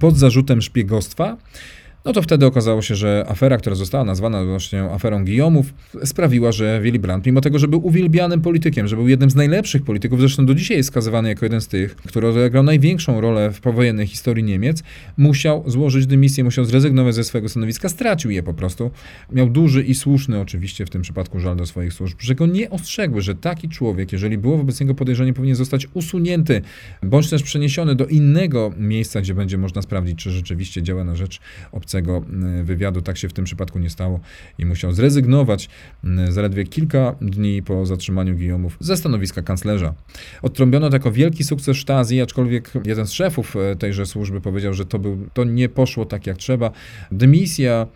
pod 0.00 0.16
zarzutem 0.16 0.62
szpiegostwa, 0.62 1.36
no 2.08 2.12
to 2.12 2.22
wtedy 2.22 2.46
okazało 2.46 2.82
się, 2.82 2.94
że 2.94 3.24
afera, 3.28 3.56
która 3.56 3.76
została 3.76 4.04
nazwana 4.04 4.44
właśnie 4.44 4.82
aferą 4.82 5.24
Guillaumów, 5.24 5.74
sprawiła, 6.04 6.52
że 6.52 6.80
Willy 6.82 6.98
Brandt, 6.98 7.26
mimo 7.26 7.40
tego, 7.40 7.58
że 7.58 7.68
był 7.68 7.86
uwielbianym 7.86 8.40
politykiem, 8.40 8.88
że 8.88 8.96
był 8.96 9.08
jednym 9.08 9.30
z 9.30 9.34
najlepszych 9.34 9.82
polityków, 9.82 10.20
zresztą 10.20 10.46
do 10.46 10.54
dzisiaj 10.54 10.76
jest 10.76 10.88
skazywany 10.88 11.28
jako 11.28 11.44
jeden 11.44 11.60
z 11.60 11.68
tych, 11.68 11.96
który 11.96 12.28
odegrał 12.28 12.62
największą 12.62 13.20
rolę 13.20 13.52
w 13.52 13.60
powojennej 13.60 14.06
historii 14.06 14.44
Niemiec, 14.44 14.82
musiał 15.16 15.64
złożyć 15.66 16.06
dymisję, 16.06 16.44
musiał 16.44 16.64
zrezygnować 16.64 17.14
ze 17.14 17.24
swojego 17.24 17.48
stanowiska, 17.48 17.88
stracił 17.88 18.30
je 18.30 18.42
po 18.42 18.54
prostu. 18.54 18.90
Miał 19.32 19.50
duży 19.50 19.82
i 19.82 19.94
słuszny 19.94 20.40
oczywiście 20.40 20.86
w 20.86 20.90
tym 20.90 21.02
przypadku 21.02 21.40
żal 21.40 21.56
do 21.56 21.66
swoich 21.66 21.92
służb, 21.92 22.16
że 22.20 22.34
go 22.34 22.46
nie 22.46 22.70
ostrzegły, 22.70 23.22
że 23.22 23.34
taki 23.34 23.68
człowiek, 23.68 24.12
jeżeli 24.12 24.38
było 24.38 24.56
wobec 24.56 24.80
niego 24.80 24.94
podejrzenie, 24.94 25.32
powinien 25.32 25.56
zostać 25.56 25.86
usunięty, 25.94 26.62
bądź 27.02 27.30
też 27.30 27.42
przeniesiony 27.42 27.94
do 27.94 28.06
innego 28.06 28.72
miejsca, 28.78 29.20
gdzie 29.20 29.34
będzie 29.34 29.58
można 29.58 29.82
sprawdzić, 29.82 30.18
czy 30.18 30.30
rzeczywiście 30.30 30.82
działa 30.82 31.04
na 31.04 31.16
rzecz 31.16 31.40
obcego 31.72 31.97
obcego 31.98 32.22
e, 32.60 32.64
wywiadu. 32.64 33.02
Tak 33.02 33.18
się 33.18 33.28
w 33.28 33.32
tym 33.32 33.44
przypadku 33.44 33.78
nie 33.78 33.90
stało 33.90 34.20
i 34.58 34.66
musiał 34.66 34.92
zrezygnować 34.92 35.68
e, 36.04 36.32
zaledwie 36.32 36.64
kilka 36.64 37.14
dni 37.20 37.62
po 37.62 37.86
zatrzymaniu 37.86 38.36
Guillaumów 38.36 38.76
ze 38.80 38.96
stanowiska 38.96 39.42
kanclerza. 39.42 39.94
Odtrąbiono 40.42 40.90
to 40.90 40.96
jako 40.96 41.12
wielki 41.12 41.44
sukces 41.44 41.76
Stasi, 41.76 42.20
aczkolwiek 42.20 42.72
jeden 42.84 43.06
z 43.06 43.12
szefów 43.12 43.56
e, 43.56 43.76
tejże 43.76 44.06
służby 44.06 44.40
powiedział, 44.40 44.74
że 44.74 44.86
to, 44.86 44.98
był, 44.98 45.18
to 45.34 45.44
nie 45.44 45.68
poszło 45.68 46.04
tak 46.04 46.26
jak 46.26 46.36
trzeba. 46.36 46.70
Dymisja 47.12 47.86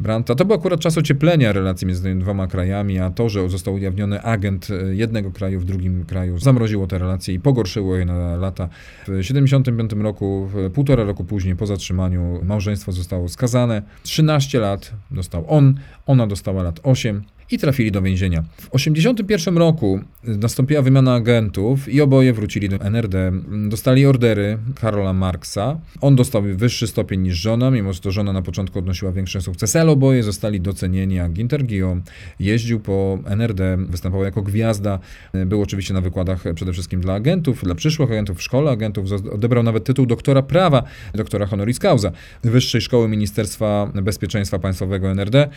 Brandta. 0.00 0.34
To 0.34 0.44
był 0.44 0.56
akurat 0.56 0.80
czas 0.80 0.98
ocieplenia 0.98 1.52
relacji 1.52 1.86
między 1.86 2.02
tymi 2.02 2.20
dwoma 2.20 2.46
krajami, 2.46 2.98
a 2.98 3.10
to, 3.10 3.28
że 3.28 3.48
został 3.48 3.74
ujawniony 3.74 4.22
agent 4.22 4.68
jednego 4.92 5.30
kraju 5.30 5.60
w 5.60 5.64
drugim 5.64 6.04
kraju, 6.04 6.38
zamroziło 6.38 6.86
te 6.86 6.98
relacje 6.98 7.34
i 7.34 7.40
pogorszyło 7.40 7.96
je 7.96 8.04
na 8.04 8.36
lata. 8.36 8.68
W 9.02 9.04
1975 9.04 9.92
roku, 9.92 10.48
półtora 10.74 11.04
roku 11.04 11.24
później, 11.24 11.56
po 11.56 11.66
zatrzymaniu, 11.66 12.40
małżeństwo 12.42 12.92
zostało 12.92 13.28
skazane. 13.28 13.82
13 14.02 14.60
lat 14.60 14.92
dostał 15.10 15.44
on, 15.48 15.74
ona 16.06 16.26
dostała 16.26 16.62
lat 16.62 16.80
8 16.82 17.22
i 17.50 17.58
trafili 17.58 17.92
do 17.92 18.02
więzienia. 18.02 18.42
W 18.42 18.70
1981 18.70 19.58
roku 19.58 20.00
nastąpiła 20.24 20.82
wymiana 20.82 21.14
agentów 21.14 21.88
i 21.88 22.00
oboje 22.00 22.32
wrócili 22.32 22.68
do 22.68 22.76
NRD. 22.76 23.32
Dostali 23.68 24.06
ordery 24.06 24.58
Karola 24.80 25.12
Marksa. 25.12 25.78
On 26.00 26.16
dostał 26.16 26.42
wyższy 26.42 26.86
stopień 26.86 27.20
niż 27.20 27.36
żona, 27.36 27.70
mimo 27.70 27.92
że 27.92 28.00
to 28.00 28.10
żona 28.10 28.32
na 28.32 28.42
początku 28.42 28.78
odnosiła 28.78 29.12
większe 29.12 29.40
sukcesy, 29.40 29.80
ale 29.80 29.90
oboje 29.90 30.22
zostali 30.22 30.60
docenieni, 30.60 31.20
a 31.20 31.28
Ginter 31.28 31.64
Guillaume 31.66 32.00
jeździł 32.40 32.80
po 32.80 33.18
NRD, 33.26 33.76
występował 33.76 34.24
jako 34.24 34.42
gwiazda. 34.42 34.98
Był 35.46 35.62
oczywiście 35.62 35.94
na 35.94 36.00
wykładach 36.00 36.44
przede 36.54 36.72
wszystkim 36.72 37.00
dla 37.00 37.14
agentów, 37.14 37.64
dla 37.64 37.74
przyszłych 37.74 38.10
agentów 38.10 38.38
w 38.38 38.42
szkole 38.42 38.70
agentów. 38.70 39.12
Odebrał 39.32 39.62
nawet 39.62 39.84
tytuł 39.84 40.06
doktora 40.06 40.42
prawa, 40.42 40.82
doktora 41.14 41.46
honoris 41.46 41.78
causa 41.78 42.12
Wyższej 42.44 42.80
Szkoły 42.80 43.08
Ministerstwa 43.08 43.90
Bezpieczeństwa 44.02 44.58
Państwowego 44.58 45.10
NRD. 45.10 45.48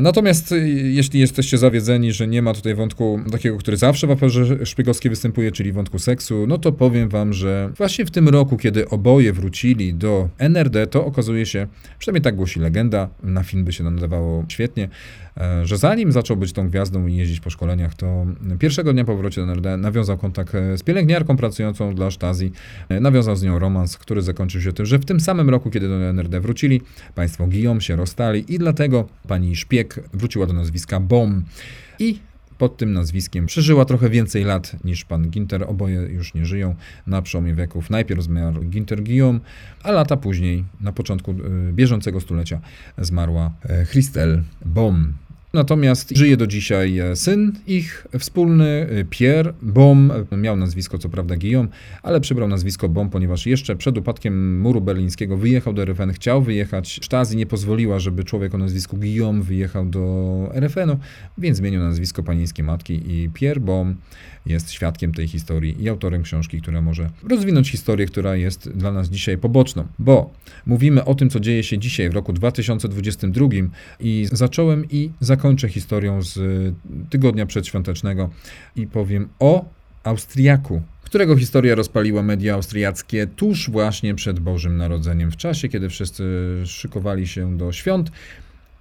Natomiast 0.00 0.52
y, 0.52 0.68
jeśli 0.68 1.20
jesteście 1.20 1.58
zawiedzeni, 1.58 2.12
że 2.12 2.26
nie 2.26 2.42
ma 2.42 2.54
tutaj 2.54 2.74
wątku 2.74 3.20
takiego, 3.32 3.58
który 3.58 3.76
zawsze 3.76 4.06
w 4.06 4.10
aferze 4.10 4.66
szpiegowskiej 4.66 5.10
występuje, 5.10 5.52
czyli 5.52 5.72
wątku 5.72 5.98
seksu, 5.98 6.46
no 6.46 6.58
to 6.58 6.72
powiem 6.72 7.08
wam, 7.08 7.32
że 7.32 7.70
właśnie 7.76 8.04
w 8.04 8.10
tym 8.10 8.28
roku, 8.28 8.56
kiedy 8.56 8.88
oboje 8.88 9.32
wrócili 9.32 9.94
do 9.94 10.28
NRD, 10.38 10.86
to 10.86 11.06
okazuje 11.06 11.46
się, 11.46 11.66
przynajmniej 11.98 12.22
tak 12.22 12.36
głosi 12.36 12.60
legenda, 12.60 13.08
na 13.22 13.42
film 13.42 13.64
by 13.64 13.72
się 13.72 13.84
nadawało 13.84 14.44
świetnie, 14.48 14.88
że 15.64 15.78
zanim 15.78 16.12
zaczął 16.12 16.36
być 16.36 16.52
tą 16.52 16.68
gwiazdą 16.68 17.06
i 17.06 17.16
jeździć 17.16 17.40
po 17.40 17.50
szkoleniach, 17.50 17.94
to 17.94 18.26
pierwszego 18.58 18.92
dnia 18.92 19.04
po 19.04 19.12
powrocie 19.12 19.40
do 19.40 19.44
NRD 19.44 19.76
nawiązał 19.76 20.18
kontakt 20.18 20.54
e, 20.54 20.78
z 20.78 20.82
pielęgniarką 20.82 21.36
pracującą 21.36 21.94
dla 21.94 22.10
Stasi, 22.10 22.52
e, 22.88 23.00
nawiązał 23.00 23.36
z 23.36 23.42
nią 23.42 23.58
romans, 23.58 23.98
który 23.98 24.22
zakończył 24.22 24.60
się 24.60 24.72
tym, 24.72 24.86
że 24.86 24.98
w 24.98 25.04
tym 25.04 25.20
samym 25.20 25.50
roku, 25.50 25.70
kiedy 25.70 25.88
do 25.88 25.94
NRD 25.94 26.40
wrócili, 26.40 26.80
państwo 27.14 27.46
Guillaume 27.46 27.80
się 27.80 27.96
rozstali 27.96 28.54
i 28.54 28.58
dlatego 28.58 29.08
pani 29.28 29.56
szpieg 29.56 30.00
wróciła 30.12 30.46
do 30.46 30.52
nazwiska 30.52 31.00
Bom 31.00 31.44
i 31.98 32.18
pod 32.58 32.76
tym 32.76 32.92
nazwiskiem 32.92 33.46
przeżyła 33.46 33.84
trochę 33.84 34.10
więcej 34.10 34.44
lat 34.44 34.84
niż 34.84 35.04
pan 35.04 35.30
Ginter. 35.30 35.64
Oboje 35.68 35.96
już 35.96 36.34
nie 36.34 36.46
żyją 36.46 36.74
na 37.06 37.22
przełomie 37.22 37.54
wieków. 37.54 37.90
Najpierw 37.90 38.22
zmarł 38.22 38.62
Ginter 38.64 39.02
Guillaume, 39.02 39.40
a 39.82 39.90
lata 39.90 40.16
później, 40.16 40.64
na 40.80 40.92
początku 40.92 41.34
bieżącego 41.72 42.20
stulecia, 42.20 42.60
zmarła 42.98 43.50
e, 43.62 43.86
Christel 43.86 44.42
Bom. 44.64 45.12
Natomiast 45.52 46.16
żyje 46.16 46.36
do 46.36 46.46
dzisiaj 46.46 46.98
e, 46.98 47.16
syn 47.16 47.52
ich 47.66 48.06
wspólny, 48.18 48.86
e, 48.90 49.04
Pierre 49.04 49.52
Bom. 49.62 50.12
Miał 50.36 50.56
nazwisko 50.56 50.98
co 50.98 51.08
prawda 51.08 51.36
Guillaume, 51.36 51.68
ale 52.02 52.20
przybrał 52.20 52.48
nazwisko 52.48 52.88
Bom, 52.88 53.10
ponieważ 53.10 53.46
jeszcze 53.46 53.76
przed 53.76 53.98
upadkiem 53.98 54.60
muru 54.60 54.80
berlińskiego 54.80 55.36
wyjechał 55.36 55.72
do 55.72 55.82
RFN, 55.82 56.12
chciał 56.12 56.42
wyjechać. 56.42 57.00
Stasi 57.02 57.36
nie 57.36 57.46
pozwoliła, 57.46 57.98
żeby 57.98 58.24
człowiek 58.24 58.54
o 58.54 58.58
nazwisku 58.58 58.96
Guillaume 58.96 59.42
wyjechał 59.42 59.86
do 59.86 60.50
RFN-u, 60.54 60.96
więc 61.38 61.56
zmienił 61.56 61.80
nazwisko 61.80 62.22
panieńskiej 62.22 62.64
matki 62.64 63.12
i 63.12 63.30
Pierre 63.34 63.60
Bom 63.60 63.96
jest 64.46 64.72
świadkiem 64.72 65.14
tej 65.14 65.28
historii 65.28 65.82
i 65.82 65.88
autorem 65.88 66.22
książki, 66.22 66.60
która 66.60 66.80
może 66.80 67.10
rozwinąć 67.28 67.70
historię, 67.70 68.06
która 68.06 68.36
jest 68.36 68.70
dla 68.70 68.92
nas 68.92 69.08
dzisiaj 69.08 69.38
poboczną. 69.38 69.86
Bo 69.98 70.30
mówimy 70.66 71.04
o 71.04 71.14
tym, 71.14 71.30
co 71.30 71.40
dzieje 71.40 71.62
się 71.62 71.78
dzisiaj 71.78 72.10
w 72.10 72.14
roku 72.14 72.32
2022 72.32 73.46
i 74.00 74.26
zacząłem 74.32 74.84
i 74.90 75.10
zakończę 75.20 75.68
historią 75.68 76.22
z 76.22 76.38
tygodnia 77.10 77.46
przedświątecznego 77.46 78.30
i 78.76 78.86
powiem 78.86 79.28
o 79.38 79.64
Austriaku, 80.04 80.82
którego 81.02 81.36
historia 81.36 81.74
rozpaliła 81.74 82.22
media 82.22 82.54
austriackie 82.54 83.26
tuż 83.26 83.70
właśnie 83.70 84.14
przed 84.14 84.40
Bożym 84.40 84.76
Narodzeniem, 84.76 85.30
w 85.30 85.36
czasie, 85.36 85.68
kiedy 85.68 85.88
wszyscy 85.88 86.24
szykowali 86.66 87.28
się 87.28 87.56
do 87.56 87.72
świąt. 87.72 88.10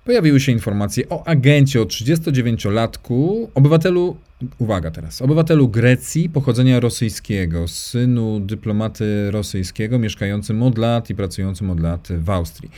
Pojawiły 0.10 0.40
się 0.40 0.52
informacje 0.52 1.10
o 1.10 1.28
agencie 1.28 1.82
o 1.82 1.86
39-latku, 1.86 3.50
obywatelu 3.56 4.18
Uwaga 4.58 4.92
teraz. 4.92 5.22
Obywatelu 5.22 5.68
Grecji 5.68 6.30
pochodzenia 6.30 6.80
rosyjskiego, 6.80 7.68
synu 7.68 8.40
dyplomaty 8.40 9.32
rosyjskiego, 9.32 10.00
mieszkającym 10.00 10.64
od 10.64 10.78
lat 10.78 11.10
i 11.10 11.16
pracującym 11.16 11.70
od 11.70 11.80
lat 11.80 12.08
w 12.12 12.30
Austrii. 12.30 12.72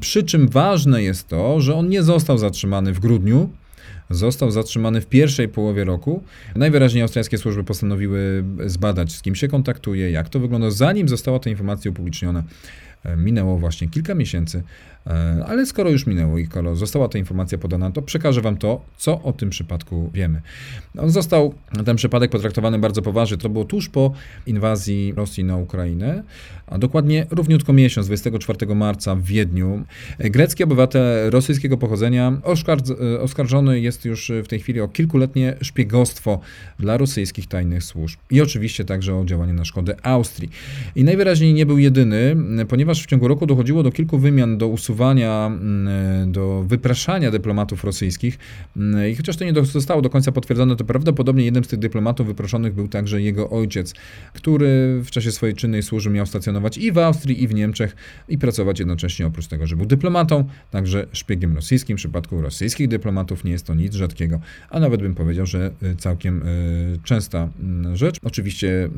Przy 0.00 0.22
czym 0.22 0.48
ważne 0.48 1.02
jest 1.02 1.28
to, 1.28 1.60
że 1.60 1.74
on 1.74 1.88
nie 1.88 2.02
został 2.02 2.38
zatrzymany 2.38 2.92
w 2.92 3.00
grudniu, 3.00 3.50
został 4.10 4.50
zatrzymany 4.50 5.00
w 5.00 5.06
pierwszej 5.06 5.48
połowie 5.48 5.84
roku. 5.84 6.22
Najwyraźniej 6.56 7.02
austriackie 7.02 7.38
służby 7.38 7.64
postanowiły 7.64 8.44
zbadać, 8.66 9.12
z 9.12 9.22
kim 9.22 9.34
się 9.34 9.48
kontaktuje, 9.48 10.10
jak 10.10 10.28
to 10.28 10.40
wygląda, 10.40 10.70
zanim 10.70 11.08
została 11.08 11.38
ta 11.38 11.50
informacja 11.50 11.90
upubliczniona. 11.90 12.42
Minęło 13.16 13.58
właśnie 13.58 13.88
kilka 13.88 14.14
miesięcy, 14.14 14.58
e, 14.58 14.62
ale 15.46 15.66
skoro 15.66 15.90
już 15.90 16.06
minęło 16.06 16.38
i 16.38 16.46
skoro 16.46 16.76
została 16.76 17.08
ta 17.08 17.18
informacja 17.18 17.58
podana, 17.58 17.90
to 17.90 18.02
przekażę 18.02 18.40
Wam 18.40 18.56
to, 18.56 18.84
co 18.96 19.22
o 19.22 19.32
tym 19.32 19.50
przypadku 19.50 20.10
wiemy. 20.14 20.42
On 20.98 21.10
został, 21.10 21.54
ten 21.84 21.96
przypadek 21.96 22.30
potraktowany 22.30 22.78
bardzo 22.78 23.02
poważnie. 23.02 23.36
To 23.36 23.48
było 23.48 23.64
tuż 23.64 23.88
po 23.88 24.12
inwazji 24.46 25.12
Rosji 25.16 25.44
na 25.44 25.56
Ukrainę, 25.56 26.22
a 26.66 26.78
dokładnie 26.78 27.26
równiutko 27.30 27.72
miesiąc, 27.72 28.06
24 28.06 28.74
marca 28.74 29.14
w 29.14 29.22
Wiedniu. 29.22 29.84
Grecki 30.18 30.64
obywatel 30.64 31.30
rosyjskiego 31.30 31.78
pochodzenia 31.78 32.40
oskarżony 33.20 33.80
jest 33.80 34.04
już 34.04 34.32
w 34.44 34.48
tej 34.48 34.60
chwili 34.60 34.80
o 34.80 34.88
kilkuletnie 34.88 35.56
szpiegostwo 35.60 36.40
dla 36.78 36.96
rosyjskich 36.96 37.46
tajnych 37.46 37.84
służb 37.84 38.18
i 38.30 38.40
oczywiście 38.40 38.84
także 38.84 39.16
o 39.16 39.24
działanie 39.24 39.52
na 39.52 39.64
szkodę 39.64 39.96
Austrii. 40.02 40.50
I 40.96 41.04
najwyraźniej 41.04 41.54
nie 41.54 41.66
był 41.66 41.78
jedyny, 41.78 42.36
ponieważ 42.68 42.84
ponieważ 42.84 43.02
w 43.02 43.06
ciągu 43.06 43.28
roku 43.28 43.46
dochodziło 43.46 43.82
do 43.82 43.92
kilku 43.92 44.18
wymian, 44.18 44.58
do 44.58 44.68
usuwania, 44.68 44.93
mm, 45.02 46.32
do 46.32 46.64
wypraszania 46.68 47.30
dyplomatów 47.30 47.84
rosyjskich 47.84 48.38
mm, 48.76 49.10
i 49.10 49.16
chociaż 49.16 49.36
to 49.36 49.44
nie 49.44 49.64
zostało 49.64 50.02
do 50.02 50.10
końca 50.10 50.32
potwierdzone, 50.32 50.76
to 50.76 50.84
prawdopodobnie 50.84 51.44
jednym 51.44 51.64
z 51.64 51.68
tych 51.68 51.78
dyplomatów 51.78 52.26
wyproszonych 52.26 52.74
był 52.74 52.88
także 52.88 53.22
jego 53.22 53.50
ojciec, 53.50 53.94
który 54.32 55.00
w 55.04 55.10
czasie 55.10 55.32
swojej 55.32 55.54
czynnej 55.54 55.82
służby 55.82 56.10
miał 56.10 56.26
stacjonować 56.26 56.78
i 56.78 56.92
w 56.92 56.98
Austrii, 56.98 57.42
i 57.42 57.48
w 57.48 57.54
Niemczech 57.54 57.96
i 58.28 58.38
pracować 58.38 58.78
jednocześnie 58.78 59.26
oprócz 59.26 59.46
tego, 59.46 59.66
że 59.66 59.76
był 59.76 59.86
dyplomatą, 59.86 60.44
także 60.70 61.06
szpiegiem 61.12 61.54
rosyjskim. 61.54 61.96
W 61.96 62.00
przypadku 62.00 62.40
rosyjskich 62.42 62.88
dyplomatów 62.88 63.44
nie 63.44 63.52
jest 63.52 63.66
to 63.66 63.74
nic 63.74 63.94
rzadkiego, 63.94 64.40
a 64.70 64.80
nawet 64.80 65.00
bym 65.00 65.14
powiedział, 65.14 65.46
że 65.46 65.70
y, 65.82 65.96
całkiem 65.96 66.42
y, 66.42 66.98
częsta 67.04 67.48
mm, 67.60 67.96
rzecz. 67.96 68.18
Oczywiście 68.22 68.88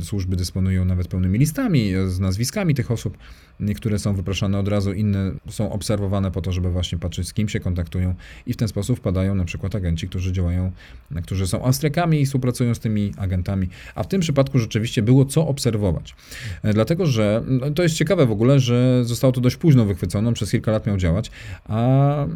służby 0.00 0.36
dysponują 0.36 0.84
nawet 0.84 1.08
pełnymi 1.08 1.38
listami 1.38 1.92
z 2.06 2.20
nazwiskami 2.20 2.74
tych 2.74 2.90
osób, 2.90 3.18
Niektóre 3.62 3.98
są 3.98 4.14
wypraszane 4.14 4.58
od 4.58 4.68
razu, 4.68 4.92
inne 4.92 5.21
są 5.50 5.72
obserwowane 5.72 6.30
po 6.30 6.40
to, 6.40 6.52
żeby 6.52 6.70
właśnie 6.70 6.98
patrzeć, 6.98 7.28
z 7.28 7.32
kim 7.32 7.48
się 7.48 7.60
kontaktują 7.60 8.14
i 8.46 8.52
w 8.52 8.56
ten 8.56 8.68
sposób 8.68 8.98
wpadają 8.98 9.34
na 9.34 9.44
przykład 9.44 9.74
agenci, 9.74 10.08
którzy 10.08 10.32
działają, 10.32 10.72
którzy 11.22 11.46
są 11.46 11.64
Austriakami 11.64 12.20
i 12.20 12.26
współpracują 12.26 12.74
z 12.74 12.78
tymi 12.78 13.12
agentami. 13.16 13.68
A 13.94 14.02
w 14.02 14.08
tym 14.08 14.20
przypadku 14.20 14.58
rzeczywiście 14.58 15.02
było 15.02 15.24
co 15.24 15.48
obserwować. 15.48 16.14
E, 16.62 16.72
dlatego, 16.72 17.06
że 17.06 17.42
no, 17.46 17.70
to 17.70 17.82
jest 17.82 17.94
ciekawe 17.94 18.26
w 18.26 18.32
ogóle, 18.32 18.60
że 18.60 19.04
zostało 19.04 19.32
to 19.32 19.40
dość 19.40 19.56
późno 19.56 19.84
wychwycone, 19.84 20.32
przez 20.32 20.50
kilka 20.50 20.72
lat 20.72 20.86
miał 20.86 20.96
działać, 20.96 21.30
a 21.64 22.26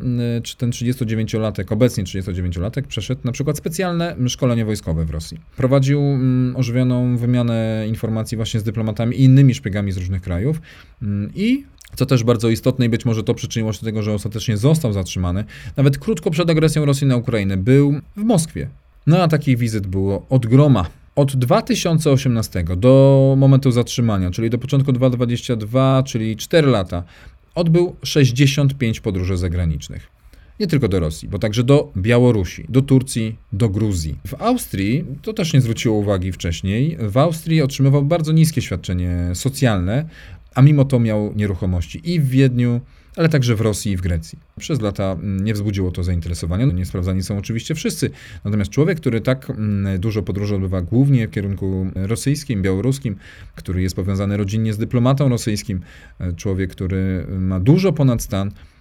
czy 0.42 0.57
ten 0.57 0.70
39-latek, 0.70 1.72
obecnie 1.72 2.05
39-latek, 2.05 2.83
przeszedł 2.83 3.20
na 3.25 3.33
przykład 3.33 3.59
specjalne 3.59 4.16
szkolenie 4.29 4.64
wojskowe 4.64 5.05
w 5.05 5.11
Rosji. 5.11 5.40
Prowadził 5.57 6.03
ożywioną 6.55 7.16
wymianę 7.16 7.85
informacji 7.88 8.37
właśnie 8.37 8.61
z 8.61 8.64
dyplomatami 8.64 9.16
i 9.16 9.25
innymi 9.25 9.55
szpiegami 9.55 9.92
z 9.92 9.96
różnych 9.96 10.22
krajów 10.22 10.61
i 11.35 11.64
co 11.94 12.07
też 12.07 12.25
bardzo 12.25 12.49
istotne 12.49 12.87
i 12.87 12.88
być 12.88 13.05
może 13.05 13.22
to 13.22 13.35
przyczyniło 13.35 13.72
się 13.72 13.81
do 13.81 13.85
tego, 13.85 14.03
że 14.03 14.12
ostatecznie 14.12 14.57
został 14.57 14.92
zatrzymany, 14.92 15.44
nawet 15.77 15.99
krótko 15.99 16.31
przed 16.31 16.51
agresją 16.51 16.85
Rosji 16.85 17.07
na 17.07 17.16
Ukrainę 17.16 17.57
był 17.57 18.01
w 18.16 18.25
Moskwie. 18.25 18.68
No 19.07 19.22
a 19.22 19.29
takich 19.29 19.59
wizyt 19.59 19.87
było 19.87 20.27
od 20.31 20.46
groma. 20.46 20.87
Od 21.16 21.37
2018 21.37 22.64
do 22.77 23.35
momentu 23.38 23.70
zatrzymania, 23.70 24.31
czyli 24.31 24.51
do 24.51 24.59
początku 24.59 24.92
2022, 24.92 26.03
czyli 26.03 26.37
4 26.37 26.68
lata, 26.68 27.03
odbył 27.55 27.96
65 28.03 29.01
podróży 29.01 29.37
zagranicznych. 29.37 30.16
Nie 30.61 30.66
tylko 30.66 30.88
do 30.88 31.01
Rosji, 31.01 31.29
bo 31.29 31.38
także 31.38 31.64
do 31.64 31.92
Białorusi, 31.96 32.66
do 32.68 32.83
Turcji, 32.83 33.37
do 33.53 33.68
Gruzji. 33.68 34.18
W 34.27 34.35
Austrii, 34.42 35.05
to 35.22 35.33
też 35.33 35.53
nie 35.53 35.61
zwróciło 35.61 35.96
uwagi 35.99 36.33
wcześniej, 36.33 36.96
w 37.01 37.16
Austrii 37.16 37.62
otrzymywał 37.62 38.05
bardzo 38.05 38.33
niskie 38.33 38.62
świadczenie 38.62 39.31
socjalne, 39.35 40.09
a 40.57 40.62
mimo 40.62 40.85
to 40.85 41.01
miał 41.01 41.33
nieruchomości 41.37 42.12
i 42.14 42.21
w 42.21 42.29
Wiedniu, 42.29 42.81
ale 43.16 43.29
także 43.29 43.55
w 43.55 43.61
Rosji 43.61 43.92
i 43.92 43.97
w 43.97 44.01
Grecji. 44.01 44.38
Przez 44.59 44.81
lata 44.81 45.12
mm, 45.12 45.45
nie 45.45 45.55
wzbudziło 45.55 45.90
to 45.90 46.05
zainteresowania, 46.05 46.66
no, 46.66 46.73
nie 46.73 46.85
sprawdzani 46.85 47.23
są 47.23 47.38
oczywiście 47.38 47.75
wszyscy. 47.75 48.11
Natomiast 48.45 48.71
człowiek, 48.71 49.01
który 49.01 49.21
tak 49.21 49.51
mm, 49.51 50.01
dużo 50.01 50.23
podróży 50.23 50.55
odbywa 50.55 50.83
głównie 50.83 51.29
w 51.29 51.31
kierunku 51.31 51.87
rosyjskim, 51.95 52.62
białoruskim, 52.62 53.16
który 53.55 53.83
jest 53.83 53.97
powiązany 53.97 54.37
rodzinnie 54.37 54.73
z 54.73 54.79
dyplomatą 54.79 55.29
rosyjskim, 55.29 55.81
e, 56.21 56.33
człowiek, 56.33 56.71
który 56.71 57.27
ma 57.29 57.61
dużo 57.61 57.92
ponad 57.92 58.23
stan, 58.23 58.51
E, 58.51 58.76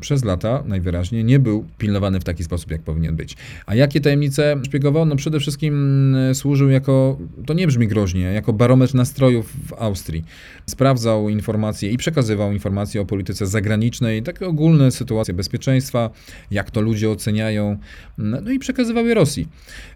przez 0.00 0.24
lata 0.24 0.62
najwyraźniej 0.66 1.24
nie 1.24 1.38
był 1.38 1.64
pilnowany 1.78 2.20
w 2.20 2.24
taki 2.24 2.44
sposób, 2.44 2.70
jak 2.70 2.82
powinien 2.82 3.16
być. 3.16 3.36
A 3.66 3.74
jakie 3.74 4.00
tajemnice 4.00 4.56
szpiegował? 4.64 5.06
No 5.06 5.16
przede 5.16 5.40
wszystkim 5.40 5.74
mm, 6.14 6.34
służył 6.34 6.70
jako, 6.70 7.18
to 7.46 7.54
nie 7.54 7.66
brzmi 7.66 7.88
groźnie, 7.88 8.20
jako 8.20 8.52
barometr 8.52 8.94
nastrojów 8.94 9.52
w 9.66 9.72
Austrii. 9.72 10.24
Sprawdzał 10.66 11.28
informacje 11.28 11.90
i 11.90 11.96
przekazywał 11.96 12.52
informacje 12.52 13.00
o 13.00 13.04
polityce 13.04 13.46
zagranicznej, 13.46 14.22
takie 14.22 14.46
ogólne 14.46 14.90
sytuacje 14.90 15.34
bezpieczeństwa, 15.34 16.10
jak 16.50 16.70
to 16.70 16.80
ludzie 16.80 17.10
oceniają, 17.10 17.78
no 18.18 18.50
i 18.50 18.58
przekazywał 18.58 19.06
je 19.06 19.14
Rosji. 19.14 19.48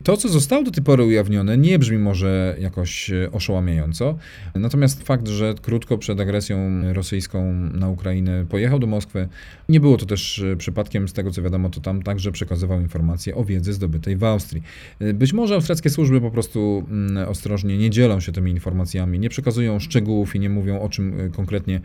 To, 0.03 0.17
co 0.17 0.29
zostało 0.29 0.63
do 0.63 0.71
tej 0.71 0.85
pory 0.85 1.05
ujawnione, 1.05 1.59
nie 1.59 1.79
brzmi 1.79 1.99
może 1.99 2.57
jakoś 2.61 3.11
e, 3.11 3.33
oszołamiająco, 3.33 4.19
natomiast 4.55 5.03
fakt, 5.03 5.29
że 5.29 5.55
krótko 5.63 5.99
przed 5.99 6.21
agresją 6.21 6.83
rosyjską 6.93 7.53
na 7.53 7.89
Ukrainę 7.89 8.47
pojechał 8.49 8.79
do 8.79 8.87
Moskwy, 8.87 9.29
nie 9.69 9.76
było 9.81 9.97
to 9.97 10.07
też 10.07 10.39
e, 10.39 10.57
przypadkiem, 10.57 11.09
z 11.09 11.13
tego 11.13 11.31
co 11.31 11.43
wiadomo, 11.43 11.71
to 11.71 11.81
tam 11.81 12.03
także 12.03 12.33
przekazywał 12.33 12.81
informacje 12.81 13.35
o 13.35 13.45
wiedzy 13.45 13.73
zdobytej 13.73 14.17
w 14.17 14.25
Austrii. 14.25 14.63
E, 15.01 15.15
być 15.15 15.33
może 15.33 15.55
austriackie 15.55 15.91
służby 15.91 16.21
po 16.21 16.31
prostu 16.31 16.87
mm, 16.91 17.29
ostrożnie 17.29 17.79
nie 17.79 17.91
dzielą 17.91 18.21
się 18.21 18.33
tymi 18.33 18.51
informacjami, 18.51 19.19
nie 19.19 19.29
przekazują 19.29 19.81
szczegółów 19.81 20.37
i 20.37 20.41
nie 20.41 20.49
mówią 20.49 20.81
o 20.81 20.89
czym 20.89 21.21
e, 21.21 21.31
konkretnie, 21.31 21.81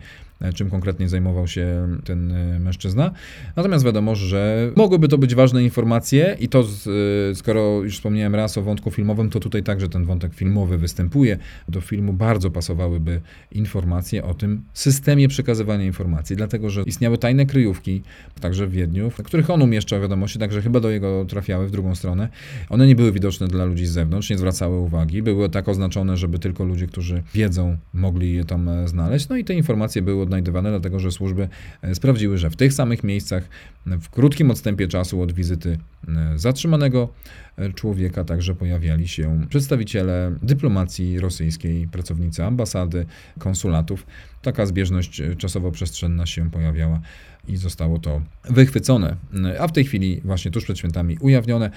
czym 0.54 0.70
konkretnie 0.70 1.08
zajmował 1.08 1.48
się 1.48 1.88
ten 2.04 2.34
mężczyzna. 2.60 3.10
Natomiast 3.56 3.84
wiadomo, 3.84 4.14
że 4.14 4.70
mogłyby 4.76 5.08
to 5.08 5.18
być 5.18 5.34
ważne 5.34 5.62
informacje 5.62 6.36
i 6.40 6.48
to, 6.48 6.64
skoro 7.34 7.82
już 7.82 7.94
wspomniałem 7.94 8.34
raz 8.34 8.58
o 8.58 8.62
wątku 8.62 8.90
filmowym, 8.90 9.30
to 9.30 9.40
tutaj 9.40 9.62
także 9.62 9.88
ten 9.88 10.04
wątek 10.04 10.34
filmowy 10.34 10.78
występuje. 10.78 11.38
Do 11.68 11.80
filmu 11.80 12.12
bardzo 12.12 12.50
pasowałyby 12.50 13.20
informacje 13.52 14.24
o 14.24 14.34
tym 14.34 14.62
systemie 14.74 15.28
przekazywania 15.28 15.84
informacji, 15.84 16.36
dlatego 16.36 16.70
że 16.70 16.82
istniały 16.82 17.18
tajne 17.18 17.46
kryjówki, 17.46 18.02
także 18.40 18.66
w 18.66 18.70
Wiedniu, 18.72 19.10
w 19.10 19.22
których 19.22 19.50
on 19.50 19.62
umieszczał 19.62 20.00
wiadomości, 20.00 20.38
także 20.38 20.62
chyba 20.62 20.80
do 20.80 20.90
jego 20.90 21.24
trafiały 21.24 21.66
w 21.66 21.70
drugą 21.70 21.94
stronę. 21.94 22.28
One 22.70 22.86
nie 22.86 22.96
były 22.96 23.12
widoczne 23.12 23.48
dla 23.48 23.64
ludzi 23.64 23.86
z 23.86 23.90
zewnątrz, 23.90 24.30
nie 24.30 24.38
zwracały 24.38 24.78
uwagi, 24.78 25.22
były 25.22 25.48
tak 25.48 25.68
oznaczone, 25.68 26.16
żeby 26.16 26.38
tylko 26.38 26.64
ludzie, 26.64 26.86
którzy 26.86 27.22
wiedzą, 27.34 27.76
mogli 27.94 28.34
je 28.34 28.44
tam 28.44 28.68
e, 28.68 28.88
znaleźć. 28.88 29.28
No 29.28 29.36
i 29.36 29.44
te 29.44 29.54
informacje 29.54 30.02
były 30.02 30.22
odnajdywane, 30.32 30.70
dlatego 30.70 30.98
że 30.98 31.10
służby 31.10 31.48
e, 31.82 31.94
sprawdziły, 31.94 32.38
że 32.38 32.50
w 32.50 32.56
tych 32.56 32.72
samych 32.72 33.04
miejscach, 33.04 33.48
w 33.86 34.10
krótkim 34.10 34.50
odstępie 34.50 34.88
czasu 34.88 35.22
od 35.22 35.32
wizyty 35.32 35.78
e, 36.08 36.38
zatrzymanego 36.38 37.08
człowieka 37.74 38.24
także 38.24 38.54
pojawiali 38.54 39.08
się 39.08 39.46
przedstawiciele 39.48 40.32
dyplomacji 40.42 41.20
rosyjskiej, 41.20 41.88
pracownicy 41.88 42.44
ambasady, 42.44 43.06
konsulatów. 43.38 44.06
Taka 44.42 44.66
zbieżność 44.66 45.22
czasowo-przestrzenna 45.38 46.26
się 46.26 46.50
pojawiała 46.50 47.00
i 47.48 47.56
zostało 47.56 47.98
to 47.98 48.20
wychwycone, 48.50 49.16
a 49.60 49.68
w 49.68 49.72
tej 49.72 49.84
chwili 49.84 50.20
właśnie 50.24 50.50
tuż 50.50 50.64
przed 50.64 50.78
świętami 50.78 51.16
ujawnione. 51.20 51.70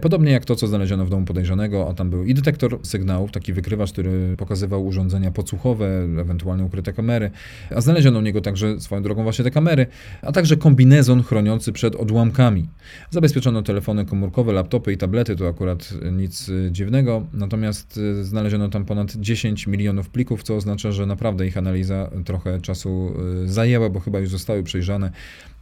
Podobnie 0.00 0.32
jak 0.32 0.44
to, 0.44 0.56
co 0.56 0.66
znaleziono 0.66 1.06
w 1.06 1.10
domu 1.10 1.26
podejrzanego, 1.26 1.88
a 1.90 1.94
tam 1.94 2.10
był 2.10 2.24
i 2.24 2.34
detektor 2.34 2.78
sygnałów, 2.82 3.32
taki 3.32 3.52
wykrywacz, 3.52 3.92
który 3.92 4.36
pokazywał 4.36 4.86
urządzenia 4.86 5.30
podsłuchowe, 5.30 5.86
ewentualnie 6.20 6.64
ukryte 6.64 6.92
kamery, 6.92 7.30
a 7.70 7.80
znaleziono 7.80 8.18
u 8.18 8.22
niego 8.22 8.40
także 8.40 8.80
swoją 8.80 9.02
drogą 9.02 9.22
właśnie 9.22 9.44
te 9.44 9.50
kamery, 9.50 9.86
a 10.22 10.32
także 10.32 10.56
kombinezon 10.56 11.22
chroniący 11.22 11.72
przed 11.72 11.96
odłamkami. 11.96 12.68
Zabezpieczono 13.10 13.62
telefony 13.62 14.04
komórkowe, 14.04 14.52
laptopy 14.52 14.92
i 14.92 14.96
tablety, 14.96 15.36
to 15.36 15.48
akurat 15.48 15.94
nic 16.12 16.50
dziwnego, 16.70 17.26
natomiast 17.32 18.00
znaleziono 18.22 18.68
tam 18.68 18.84
ponad 18.84 19.16
10 19.16 19.66
milionów 19.66 20.10
plików, 20.10 20.42
co 20.42 20.56
oznacza, 20.56 20.92
że 20.92 21.06
naprawdę 21.06 21.46
ich 21.46 21.56
analiza 21.56 22.10
trochę 22.24 22.60
czasu 22.60 23.12
y, 23.44 23.48
zajęła, 23.48 23.90
bo 23.90 24.00
chyba 24.00 24.18
już 24.18 24.28
zostały 24.28 24.62
przejrzane 24.62 25.03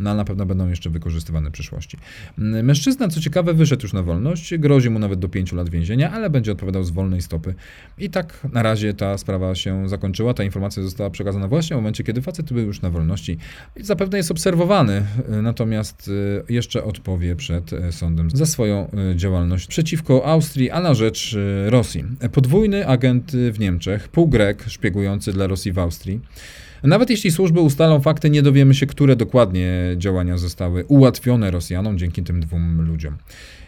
no 0.01 0.11
ale 0.11 0.17
na 0.17 0.25
pewno 0.25 0.47
będą 0.47 0.69
jeszcze 0.69 0.91
wykorzystywane 0.91 1.51
w 1.51 1.53
przyszłości. 1.53 1.97
Mężczyzna, 2.39 3.09
co 3.09 3.21
ciekawe, 3.21 3.55
wyszedł 3.55 3.83
już 3.83 3.93
na 3.93 4.03
wolność, 4.03 4.59
grozi 4.59 4.91
mu 4.91 4.99
nawet 4.99 5.19
do 5.19 5.29
5 5.29 5.53
lat 5.53 5.69
więzienia, 5.69 6.11
ale 6.11 6.31
będzie 6.31 6.53
odpowiadał 6.53 6.85
z 6.85 6.91
wolnej 6.91 7.23
stopy. 7.23 7.55
I 7.99 8.11
tak 8.11 8.47
na 8.53 8.63
razie 8.63 8.95
ta 8.95 9.19
sprawa 9.19 9.55
się 9.55 9.89
zakończyła, 9.89 10.35
ta 10.35 10.45
informacja 10.45 10.83
została 10.83 11.11
przekazana 11.11 11.49
właśnie 11.49 11.77
w 11.77 11.79
momencie, 11.79 12.05
kiedy 12.05 12.23
facet 12.23 12.53
był 12.53 12.67
już 12.67 12.83
na 12.83 12.91
wolności 12.91 13.39
i 13.77 13.85
zapewne 13.85 14.19
jest 14.19 14.31
obserwowany, 14.31 15.03
natomiast 15.43 16.11
e, 16.49 16.53
jeszcze 16.53 16.85
odpowie 16.85 17.37
przed 17.37 17.73
e, 17.73 17.93
sądem 17.93 18.31
za 18.31 18.47
swoją 18.47 18.91
działalność 19.17 19.67
przeciwko 19.67 20.27
Austrii, 20.27 20.71
a 20.71 20.81
na 20.81 20.95
rzecz 20.95 21.37
Rosji. 21.67 22.05
Podwójny 22.33 22.87
agent 22.87 23.33
w 23.53 23.59
Niemczech, 23.59 24.09
pół 24.09 24.29
Grek 24.29 24.65
szpiegujący 24.67 25.33
dla 25.33 25.47
Rosji 25.47 25.73
w 25.73 25.79
Austrii. 25.79 26.21
Nawet 26.83 27.11
jeśli 27.11 27.31
służby 27.31 27.61
ustalą 27.61 28.01
fakty, 28.01 28.31
nie 28.31 28.43
dowiemy 28.43 28.75
się, 28.75 28.87
które 28.87 29.17
dokładnie 29.17 29.71
działania 29.97 30.39
zostały 30.39 30.85
ułatwione 30.85 31.51
Rosjanom 31.51 31.99
dzięki 31.99 32.23
tym 32.23 32.41
dwóm 32.41 32.81
ludziom. 32.87 33.17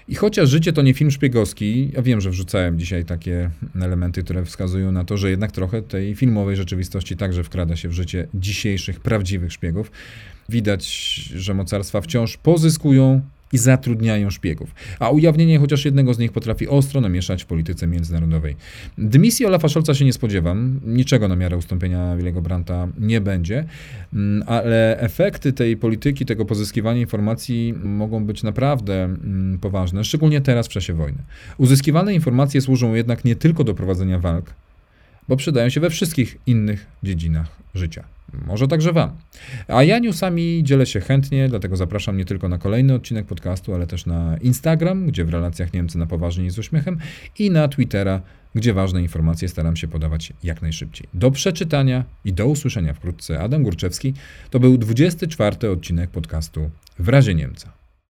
I 0.09 0.15
chociaż 0.15 0.49
życie 0.49 0.73
to 0.73 0.83
nie 0.83 0.95
film 0.95 1.11
szpiegowski, 1.11 1.91
ja 1.95 2.03
wiem, 2.03 2.21
że 2.21 2.31
wrzucałem 2.31 2.79
dzisiaj 2.79 3.05
takie 3.05 3.51
elementy, 3.83 4.23
które 4.23 4.45
wskazują 4.45 4.93
na 4.93 5.05
to, 5.05 5.17
że 5.17 5.31
jednak 5.31 5.53
trochę 5.53 5.83
tej 5.83 6.15
filmowej 6.15 6.57
rzeczywistości 6.57 7.17
także 7.17 7.45
wkrada 7.45 7.77
się 7.77 7.89
w 7.89 7.93
życie 7.93 8.27
dzisiejszych 8.35 9.01
prawdziwych 9.01 9.53
szpiegów. 9.53 9.91
Widać, 10.49 10.87
że 11.35 11.55
mocarstwa 11.55 12.01
wciąż 12.01 12.37
pozyskują 12.37 13.21
i 13.55 13.59
zatrudniają 13.59 14.31
szpiegów. 14.31 14.75
A 14.99 15.11
ujawnienie 15.11 15.59
chociaż 15.59 15.85
jednego 15.85 16.15
z 16.15 16.19
nich 16.19 16.33
potrafi 16.33 16.69
ostro 16.69 17.01
namieszać 17.01 17.43
w 17.43 17.47
polityce 17.47 17.87
międzynarodowej. 17.87 18.57
Dymisji 18.99 19.47
Olafa 19.47 19.69
Scholza 19.69 19.95
się 19.95 20.05
nie 20.05 20.13
spodziewam. 20.13 20.81
Niczego 20.87 21.29
na 21.29 21.37
miarę 21.37 21.57
ustąpienia 21.57 22.17
Wilego 22.17 22.43
Brandta 22.43 22.89
nie 22.99 23.21
będzie, 23.21 23.65
mm, 24.15 24.45
ale 24.47 25.01
efekty 25.01 25.53
tej 25.53 25.77
polityki, 25.77 26.27
tego 26.27 26.45
pozyskiwania 26.45 27.01
informacji 27.01 27.75
mogą 27.85 28.25
być 28.25 28.43
naprawdę 28.43 29.05
mm, 29.05 29.59
poważne, 29.59 30.05
szczególnie 30.05 30.41
teraz 30.41 30.67
w 30.67 30.71
czasie 30.71 30.95
wojny. 30.95 31.19
Uzyskiwane 31.59 32.15
informacje 32.15 32.61
służą 32.61 32.95
jednak 32.95 33.25
nie 33.25 33.37
tylko 33.37 33.65
do 33.65 33.75
prowadzenia 33.75 34.19
walk, 34.19 34.55
bo 35.29 35.37
przydają 35.37 35.69
się 35.69 35.81
we 35.81 35.91
wszystkich 35.91 36.39
innych 36.47 36.87
dziedzinach 37.03 37.47
życia. 37.75 38.05
Może 38.47 38.69
także 38.69 38.93
Wam. 38.93 39.11
A 39.69 39.83
ja 39.83 39.99
newsami 39.99 40.61
dzielę 40.65 40.87
się 40.87 41.01
chętnie, 41.01 41.49
dlatego 41.49 41.77
zapraszam 41.77 42.17
nie 42.17 42.25
tylko 42.25 42.49
na 42.49 42.59
kolejny 42.59 42.95
odcinek 42.95 43.27
podcastu, 43.27 43.75
ale 43.75 43.87
też 43.87 44.07
na 44.07 44.37
Instagram, 44.37 45.07
gdzie 45.07 45.25
w 45.25 45.29
relacjach 45.29 45.73
Niemcy 45.73 45.99
na 45.99 46.07
poważnie 46.07 46.47
i 46.47 46.51
z 46.51 46.59
uśmiechem, 46.59 46.99
i 47.39 47.51
na 47.51 47.69
Twittera, 47.69 48.21
gdzie 48.55 48.75
ważne 48.75 49.03
informacje 49.03 49.49
staram 49.49 49.77
się 49.77 49.89
podawać 49.89 50.33
jak 50.43 50.63
najszybciej. 50.63 51.09
Do 51.15 51.31
przeczytania 51.31 52.05
i 52.25 52.33
do 52.33 52.47
usłyszenia 52.47 52.95
wkrótce. 52.95 53.41
Adam 53.41 53.63
Górczewski. 53.63 54.15
To 54.51 54.61
był 54.61 54.79
24 54.79 55.71
odcinek 55.71 56.11
podcastu 56.11 56.71
W 56.99 57.09
razie 57.09 57.35
Niemca. 57.35 57.84